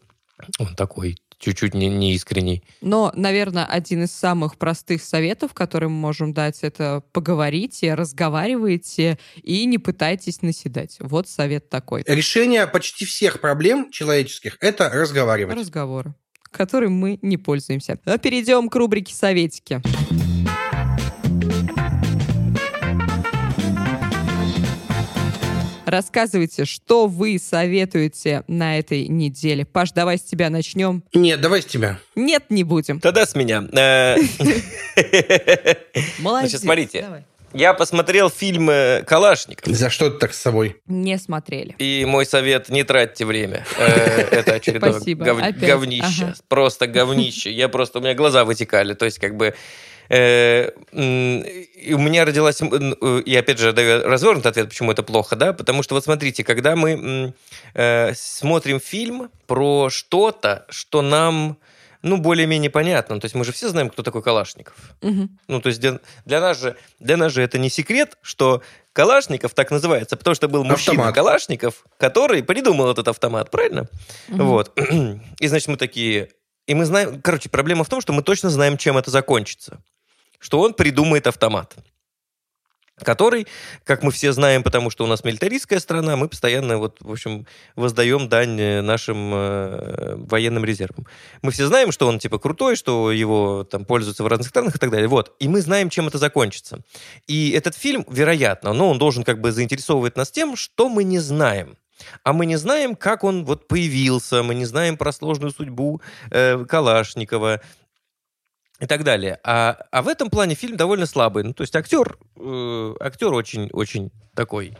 [0.59, 2.63] он такой, чуть-чуть не, неискренний.
[2.81, 9.65] Но, наверное, один из самых простых советов, который мы можем дать, это поговорите, разговаривайте и
[9.65, 10.97] не пытайтесь наседать.
[10.99, 12.03] Вот совет такой.
[12.07, 15.57] Решение почти всех проблем человеческих– это разговаривать.
[15.57, 16.13] Разговоры,
[16.51, 17.99] которым мы не пользуемся.
[18.05, 19.81] А перейдем к рубрике «Советики».
[25.91, 29.65] Рассказывайте, что вы советуете на этой неделе.
[29.65, 31.03] Паш, давай с тебя начнем.
[31.13, 31.99] Нет, давай с тебя.
[32.15, 33.01] Нет, не будем.
[33.01, 33.65] Тогда с меня.
[33.73, 34.15] Э,
[36.19, 36.51] Молодец.
[36.51, 37.01] Значит, смотрите.
[37.01, 37.25] Давай.
[37.53, 39.75] Я посмотрел фильм э, «Калашников».
[39.75, 40.77] За что ты так с собой?
[40.87, 41.75] Не смотрели.
[41.79, 43.65] И мой совет– не тратьте время.
[43.77, 45.01] Э, Это очередное
[45.53, 46.33] говнище.
[46.47, 47.51] Просто говнище.
[47.51, 47.99] Я просто...
[47.99, 48.93] У меня глаза вытекали.
[48.93, 49.53] То есть, как бы...
[50.11, 52.61] э, И у меня родилась...
[52.61, 55.53] м, э, И опять же, даю развернутый ответ, почему это плохо, да?
[55.53, 57.33] Потому что вот смотрите, когда мы
[57.73, 61.57] э, смотрим фильм про что-то, что нам...
[62.03, 63.19] Ну, более-менее понятно.
[63.19, 64.73] То есть мы же все знаем, кто такой Калашников.
[65.01, 65.37] Мгм.
[65.47, 69.53] Ну, то есть для, для нас же, для нас же это не секрет, что Калашников
[69.53, 71.15] так называется, потому что был мужчина Автомат.
[71.15, 73.87] Калашников, который придумал этот автомат, правильно?
[74.29, 74.47] Мгм.
[74.47, 74.79] Вот.
[75.39, 76.29] И, значит, мы такие...
[76.65, 77.21] И мы знаем...
[77.21, 79.83] Короче, проблема в том, что мы точно знаем, чем это закончится.
[80.41, 81.77] Что он придумает автомат.
[82.97, 83.47] Который,
[83.83, 87.47] как мы все знаем, потому что у нас милитаристская страна, мы постоянно, вот, в общем,
[87.75, 91.07] воздаем дань э, нашим э, военным резервам.
[91.41, 94.79] Мы все знаем, что он, типа, крутой, что его там пользуются в разных странах и
[94.79, 95.07] так далее.
[95.07, 95.35] Вот.
[95.39, 96.81] И мы знаем, чем это закончится.
[97.25, 101.19] И этот фильм, вероятно, но он должен как бы заинтересовывать нас тем, что мы не
[101.19, 101.77] знаем.
[102.23, 106.63] А мы не знаем, как он вот появился, мы не знаем про сложную судьбу э,
[106.65, 107.61] Калашникова
[108.81, 109.39] и так далее.
[109.43, 111.43] А, а в этом плане фильм довольно слабый.
[111.43, 114.75] Ну, то есть актер, э, актер очень-очень такой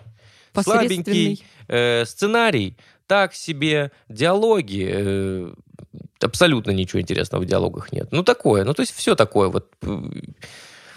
[0.59, 2.75] слабенький, э, сценарий
[3.05, 5.53] так себе, диалоги, э,
[6.19, 8.07] абсолютно ничего интересного в диалогах нет.
[8.11, 9.71] Ну, такое, ну, то есть все такое вот.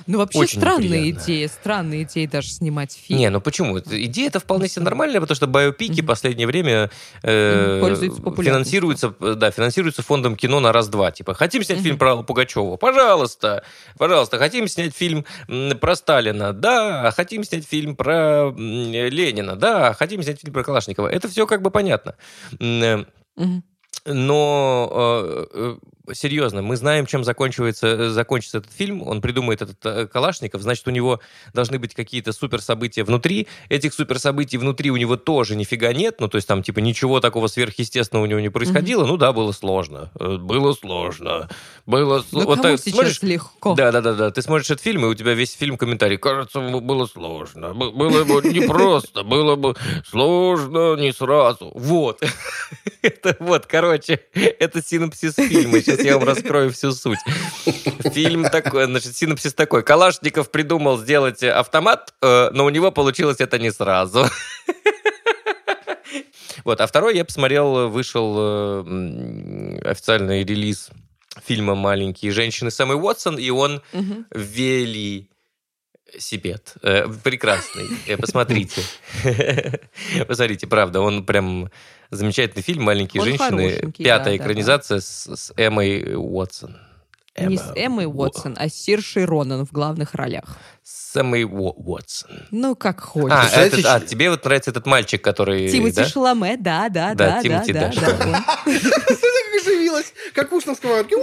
[0.06, 1.22] Ну, вообще Очень странная неприятно.
[1.24, 1.48] идея.
[1.48, 3.18] Странная идея даже снимать фильм.
[3.18, 3.76] Не, ну почему?
[3.78, 6.90] Это- Идея это вполне себе нормальная, потому что биопики в последнее время
[7.22, 7.80] э,
[8.36, 11.10] финансируются, да, финансируются фондом кино на раз-два.
[11.10, 11.84] Типа, хотим снять Мгм.
[11.84, 12.76] фильм про Аллу Пугачеву?
[12.76, 13.64] Пожалуйста,
[13.98, 14.38] пожалуйста.
[14.38, 15.24] Хотим снять фильм
[15.80, 16.52] про Сталина?
[16.52, 17.10] Да.
[17.12, 19.56] Хотим снять фильм про Ленина?
[19.56, 19.94] Да.
[19.94, 21.08] Хотим снять фильм про Калашникова?
[21.08, 22.14] Это все как бы понятно.
[22.60, 23.06] Мгм.
[24.06, 25.76] Но э, э,
[26.12, 29.02] серьезно, мы знаем, чем закончивается, э, закончится этот фильм.
[29.06, 31.20] Он придумает этот э, Калашников, значит, у него
[31.52, 33.46] должны быть какие-то суперсобытия внутри.
[33.68, 36.16] Этих суперсобытий внутри у него тоже нифига нет.
[36.20, 39.06] Ну, то есть там, типа, ничего такого сверхъестественного у него не происходило.
[39.06, 40.10] Ну да, было сложно.
[40.18, 41.48] Э, Было сложно.
[41.86, 43.74] Было Ну, сл- вот кому сейчас смотришь, легко?
[43.74, 44.30] да, да, да, да.
[44.30, 46.16] Ты смотришь этот фильм, и у тебя весь фильм комментарий.
[46.18, 47.74] Кажется, было сложно.
[47.74, 49.22] Было бы непросто.
[49.22, 49.74] Было бы
[50.08, 51.70] сложно не сразу.
[51.74, 52.22] Вот.
[53.02, 55.78] Это вот, короче, это синопсис фильма.
[55.94, 57.18] Сейчас я вам раскрою всю суть.
[58.12, 59.82] Фильм такой, значит, синопсис такой.
[59.82, 64.26] Калашников придумал сделать автомат, э, но у него получилось это не сразу.
[66.64, 70.90] Вот, а второй я посмотрел, вышел э, официальный релиз
[71.44, 73.82] фильма «Маленькие женщины» с Эммой Уотсон, и он
[74.30, 75.33] велисипед.
[76.82, 77.84] Э, Прекрасный.
[78.06, 78.82] Э, Посмотрите.
[80.28, 81.70] Посмотрите, правда, он прям
[82.10, 83.92] замечательный фильм «Маленькие Он женщины».
[83.96, 84.36] Пятая да, да, да.
[84.36, 86.76] экранизация с, Эммой Уотсон.
[87.36, 90.56] Не с Эмма Эммой Уо- Уотсон, а с Сиршей Ронан в главных ролях.
[90.84, 92.30] С Эммой Уо- Уотсон.
[92.52, 93.38] Ну, как А, хочешь.
[93.40, 95.68] Представляете, этот- а, тебе вот нравится этот мальчик, который...
[95.68, 96.04] Тимати да?
[96.06, 98.26] Шаломе, да, да, Да, да, да, Тимоти, да, да, да.
[98.66, 98.74] он.
[99.94, 101.16] Оживилась, как уж на сковородке.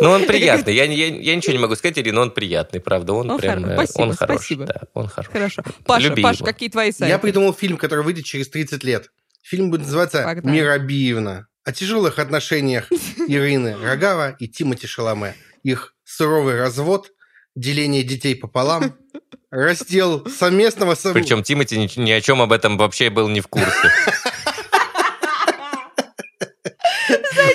[0.00, 0.74] Ну, он приятный.
[0.74, 3.12] Я, я, я ничего не могу сказать, Ирина, он приятный, правда.
[3.14, 3.64] Он, Он прям...
[3.64, 4.36] хоро- э, спасибо, он хорош.
[4.38, 4.64] спасибо.
[4.66, 5.28] Да, он хорош.
[5.32, 5.62] Хорошо.
[5.84, 6.46] Паша, Люби Паша, его.
[6.46, 7.10] какие твои сайты?
[7.12, 9.10] Я придумал фильм, который выйдет через 30 лет.
[9.42, 10.56] Фильм будет называться Погнали.
[10.56, 11.46] «Миробиевна».
[11.64, 12.90] О тяжелых отношениях
[13.28, 15.34] Ирины Рогава и Тимати Шаломе.
[15.62, 17.10] Их суровый развод,
[17.54, 18.94] деление детей пополам,
[19.50, 20.94] раздел совместного...
[20.94, 23.90] сов- Причем Тимати ни, ни о чем об этом вообще был не в курсе.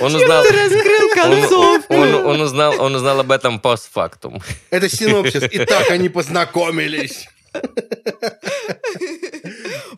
[0.02, 1.94] Он узнал, Ты раскрыл он, концовку.
[1.94, 4.42] он- он узнал, он узнал об этом постфактум.
[4.70, 5.44] Это синопсис.
[5.52, 7.28] И так они познакомились.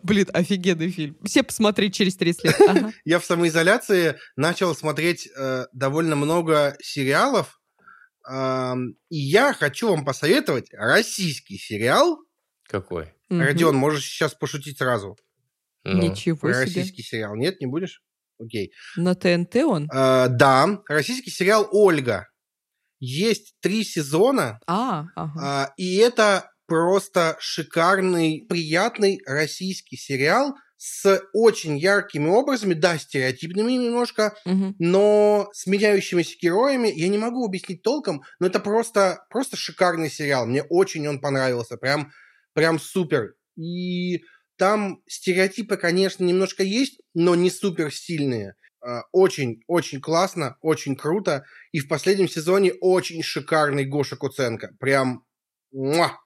[0.02, 1.16] Блин, офигенный фильм.
[1.24, 2.60] Все посмотреть через 30 лет.
[2.68, 2.92] Ага.
[3.04, 7.60] Я в самоизоляции начал смотреть э, довольно много сериалов.
[8.24, 12.18] Ам, и я хочу вам посоветовать российский сериал.
[12.68, 13.12] Какой?
[13.30, 15.16] Родион, можешь сейчас пошутить сразу.
[15.84, 16.60] Ну, Ничего себе.
[16.64, 17.34] российский сериал.
[17.36, 18.02] Нет, не будешь?
[18.38, 18.72] Окей.
[18.96, 19.88] На ТНТ он?
[19.92, 22.26] Э, да, российский сериал «Ольга».
[22.98, 25.32] Есть три сезона, А, ага.
[25.42, 34.34] а, и это просто шикарный, приятный российский сериал с очень яркими образами, да, стереотипными немножко,
[34.46, 34.76] Мгм.
[34.78, 36.88] но с меняющимися героями.
[36.94, 40.46] Я не могу объяснить толком, но это просто, просто шикарный сериал.
[40.46, 41.76] Мне очень он понравился.
[41.76, 42.10] Прям,
[42.54, 43.34] прям супер.
[43.56, 44.22] И
[44.56, 48.54] там стереотипы, конечно, немножко есть, но не супер сильные.
[48.80, 51.44] А, Очень, очень классно, очень круто.
[51.72, 54.70] И в последнем сезоне очень шикарный Гоша Куценко.
[54.78, 55.24] Прям
[55.72, 56.18] муа,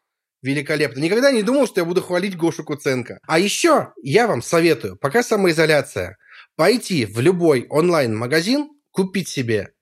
[0.42, 1.00] великолепно.
[1.00, 3.18] Никогда не думал, что я буду хвалить Гошу Куценко.
[3.26, 6.16] А еще я вам советую, пока самоизоляция,
[6.56, 9.72] пойти в любой онлайн-магазин, купить себе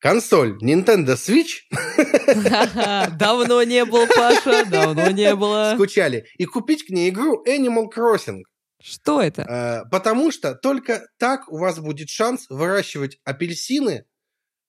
[0.00, 1.60] консоль Nintendo Switch,
[3.18, 5.72] Давно не был, Паша, давно не было.
[5.74, 8.40] скучали, и купить к ней игру Animal Crossing.
[8.82, 9.42] Что это?
[9.42, 14.04] Э, Потому что только так у вас будет шанс выращивать апельсины,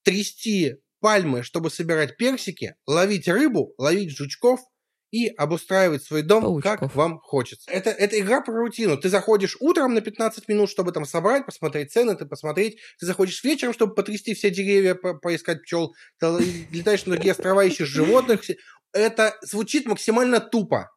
[0.03, 4.59] трясти пальмы, чтобы собирать персики, ловить рыбу, ловить жучков
[5.11, 6.79] и обустраивать свой дом, Паучков.
[6.79, 7.69] как вам хочется.
[7.69, 8.97] Это, это игра про рутину.
[8.97, 12.77] Ты заходишь утром на 15 минут, чтобы там собрать, посмотреть цены, ты посмотреть.
[12.99, 15.93] Ты заходишь вечером, чтобы потрясти все деревья, по- поискать пчел.
[16.19, 16.27] Ты
[16.71, 18.41] летаешь на другие острова, ищешь животных.
[18.93, 20.89] Это звучит максимально тупо.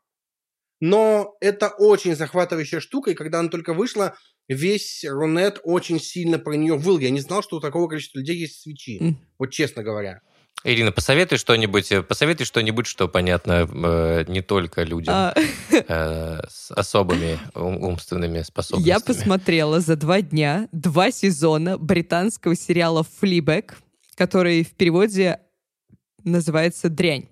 [0.81, 4.17] Но это очень захватывающая штука, и когда она только вышла,
[4.49, 6.99] весь Рунет очень сильно про нее выл.
[6.99, 9.17] Я не знал, что у такого количества людей есть свечи.
[9.39, 10.21] Вот честно говоря.
[10.63, 15.35] Ирина, посоветуй что-нибудь, э, посоветуй что-нибудь, что понятно э, не только людям А,
[15.71, 18.89] э, с особыми ум- умственными способностями.
[18.95, 23.75] Я посмотрела за два дня два сезона британского сериала «Флибэк»,
[24.15, 25.41] который в переводе
[26.23, 27.27] называется «Дрянь».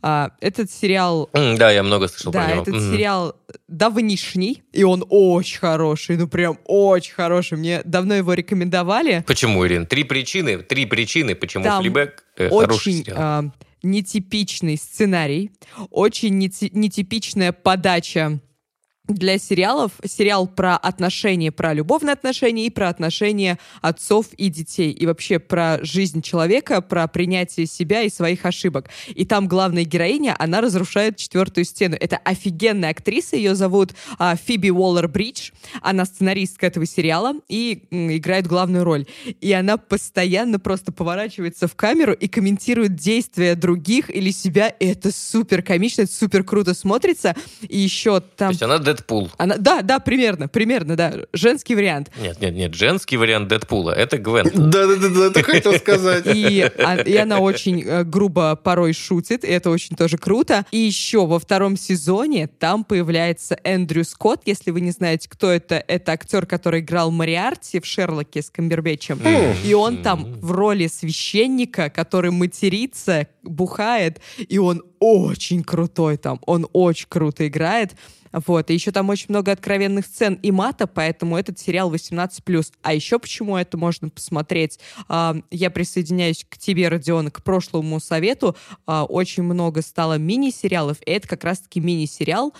[0.00, 2.62] А, Этот сериал Да, я много слышал да, про него.
[2.62, 2.92] этот Мгм.
[2.92, 3.36] сериал
[3.66, 7.58] давнишний, и он очень хороший, ну прям очень хороший.
[7.58, 9.24] Мне давно его рекомендовали.
[9.26, 9.86] Почему, Ирин?
[9.86, 13.44] Три причины, три причины, почему Там флибэк э, Очень а,
[13.82, 15.50] нетипичный сценарий,
[15.90, 18.40] очень нети- нетипичная подача
[19.08, 19.92] для сериалов.
[20.04, 24.92] Сериал про отношения, про любовные отношения и про отношения отцов и детей.
[24.92, 28.90] И вообще про жизнь человека, про принятие себя и своих ошибок.
[29.08, 31.96] И там главная героиня, она разрушает четвертую стену.
[31.98, 35.52] Это офигенная актриса, ее зовут а, Фиби Уоллер-Бридж.
[35.80, 39.06] Она сценаристка этого сериала и м, играет главную роль.
[39.40, 44.68] И она постоянно просто поворачивается в камеру и комментирует действия других или себя.
[44.68, 47.34] И это супер комично, это супер круто смотрится.
[47.62, 48.50] И еще То там...
[48.50, 49.30] есть она Дэдпул.
[49.38, 51.14] Она, да, да, примерно, примерно, да.
[51.32, 52.10] Женский вариант.
[52.20, 53.92] Нет, нет, нет, женский вариант Дэдпула.
[53.92, 54.50] Это Гвен.
[54.70, 56.24] Да-да-да, это хотел сказать.
[56.26, 60.64] И, а- и она очень э, грубо порой шутит, и это очень тоже круто.
[60.70, 65.82] И еще во втором сезоне там появляется Эндрю Скотт, если вы не знаете, кто это,
[65.86, 69.20] это актер, который играл Мариарти в Шерлоке с Камбербэтчем.
[69.64, 76.66] И он там в роли священника, который матерится, бухает, и он очень крутой там, он
[76.72, 77.94] очень круто играет.
[78.32, 82.72] Вот, и еще там очень много откровенных сцен и мата, поэтому этот сериал 18+.
[82.82, 84.78] А еще почему это можно посмотреть?
[85.08, 88.56] А, я присоединяюсь к тебе, Родион, к прошлому совету.
[88.86, 92.54] А, очень много стало мини-сериалов, и это как раз-таки мини-сериал.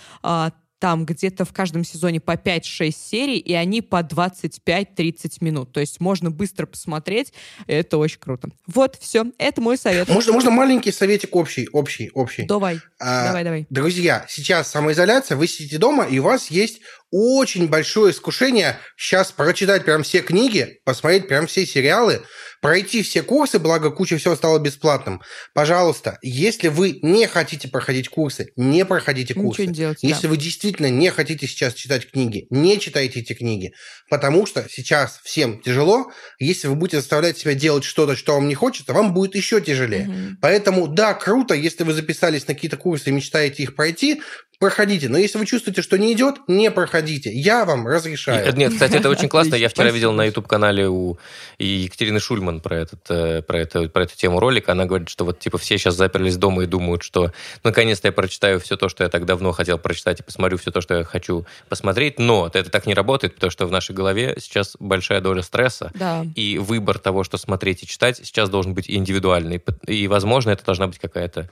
[0.79, 5.71] Там где-то в каждом сезоне по 5-6 серий, и они по 25-30 минут.
[5.71, 7.33] То есть можно быстро посмотреть,
[7.67, 8.49] это очень круто.
[8.65, 10.07] Вот, все, это мой совет.
[10.07, 12.43] Можно, можно маленький советик общий, общий, общий.
[12.43, 13.67] Давай, А, давай, давай.
[13.69, 16.79] Друзья, сейчас самоизоляция, вы сидите дома, и у вас есть
[17.11, 22.23] очень большое искушение сейчас прочитать прям все книги, посмотреть прям все сериалы,
[22.61, 25.21] пройти все курсы, благо куча всего стало бесплатным.
[25.53, 29.65] Пожалуйста, если вы не хотите проходить курсы, не проходите Ничего курсы.
[29.65, 33.73] не делать, Если вы действительно не хотите сейчас читать книги, не читайте эти книги,
[34.09, 36.11] потому что сейчас всем тяжело.
[36.39, 40.07] Если вы будете заставлять себя делать что-то, что вам не хочется, вам будет еще тяжелее.
[40.07, 40.37] Мгм.
[40.41, 44.21] Поэтому, да, круто, если вы записались на какие-то курсы и мечтаете их пройти,
[44.59, 45.07] проходите.
[45.07, 47.31] Но если вы чувствуете, что не идет, не проходите.
[47.31, 48.45] Я вам разрешаю.
[48.45, 49.55] Нет, Нет, кстати, это очень классно.
[49.55, 51.17] Я вчера видел на YouTube-канале у
[51.57, 54.73] Екатерины Шульман про, этот, э, про, это, про эту тему ролика.
[54.73, 57.31] Она говорит, что вот типа все сейчас заперлись дома и думают, что
[57.63, 60.81] наконец-то я прочитаю все то, что я так давно хотел прочитать, и посмотрю все то,
[60.81, 62.19] что я хочу посмотреть.
[62.19, 65.91] Но это так не работает, потому что в нашей голове сейчас большая доля стресса.
[65.95, 66.25] Да.
[66.35, 69.63] И выбор того, что смотреть и читать, сейчас должен быть индивидуальный.
[69.87, 71.49] И, возможно, это должна быть какая-то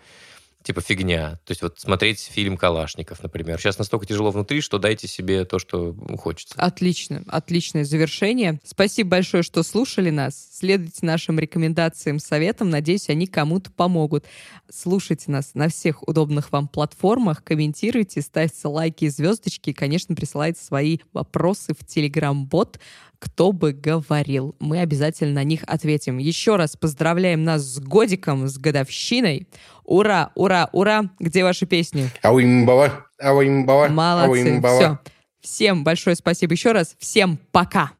[0.67, 1.39] типа фигня.
[1.45, 3.57] То есть вот смотреть фильм «Калашников», например.
[3.57, 6.55] Сейчас настолько тяжело внутри, что дайте себе то, что хочется.
[6.57, 8.59] Отлично, отличное завершение.
[8.65, 10.49] Спасибо большое, что слушали нас.
[10.51, 12.69] Следуйте нашим рекомендациям, советам.
[12.69, 14.25] Надеюсь, они кому-то помогут.
[14.69, 19.69] Слушайте нас на всех удобных вам платформах, комментируйте, ставьте лайки и звездочки.
[19.69, 22.77] И, конечно, присылайте свои вопросы в Telegram-бот
[23.19, 24.55] кто бы говорил.
[24.59, 26.17] Мы обязательно на них ответим.
[26.17, 29.47] Еще раз поздравляем нас с годиком, с годовщиной.
[29.83, 31.09] Ура, ура, ура!
[31.19, 32.09] Где ваши песни?
[32.21, 34.29] Ауимбава, ауимбава, Молодцы.
[34.29, 34.79] ауимбава.
[34.79, 34.99] Все.
[35.41, 36.95] Всем большое спасибо еще раз.
[36.99, 37.91] Всем пока.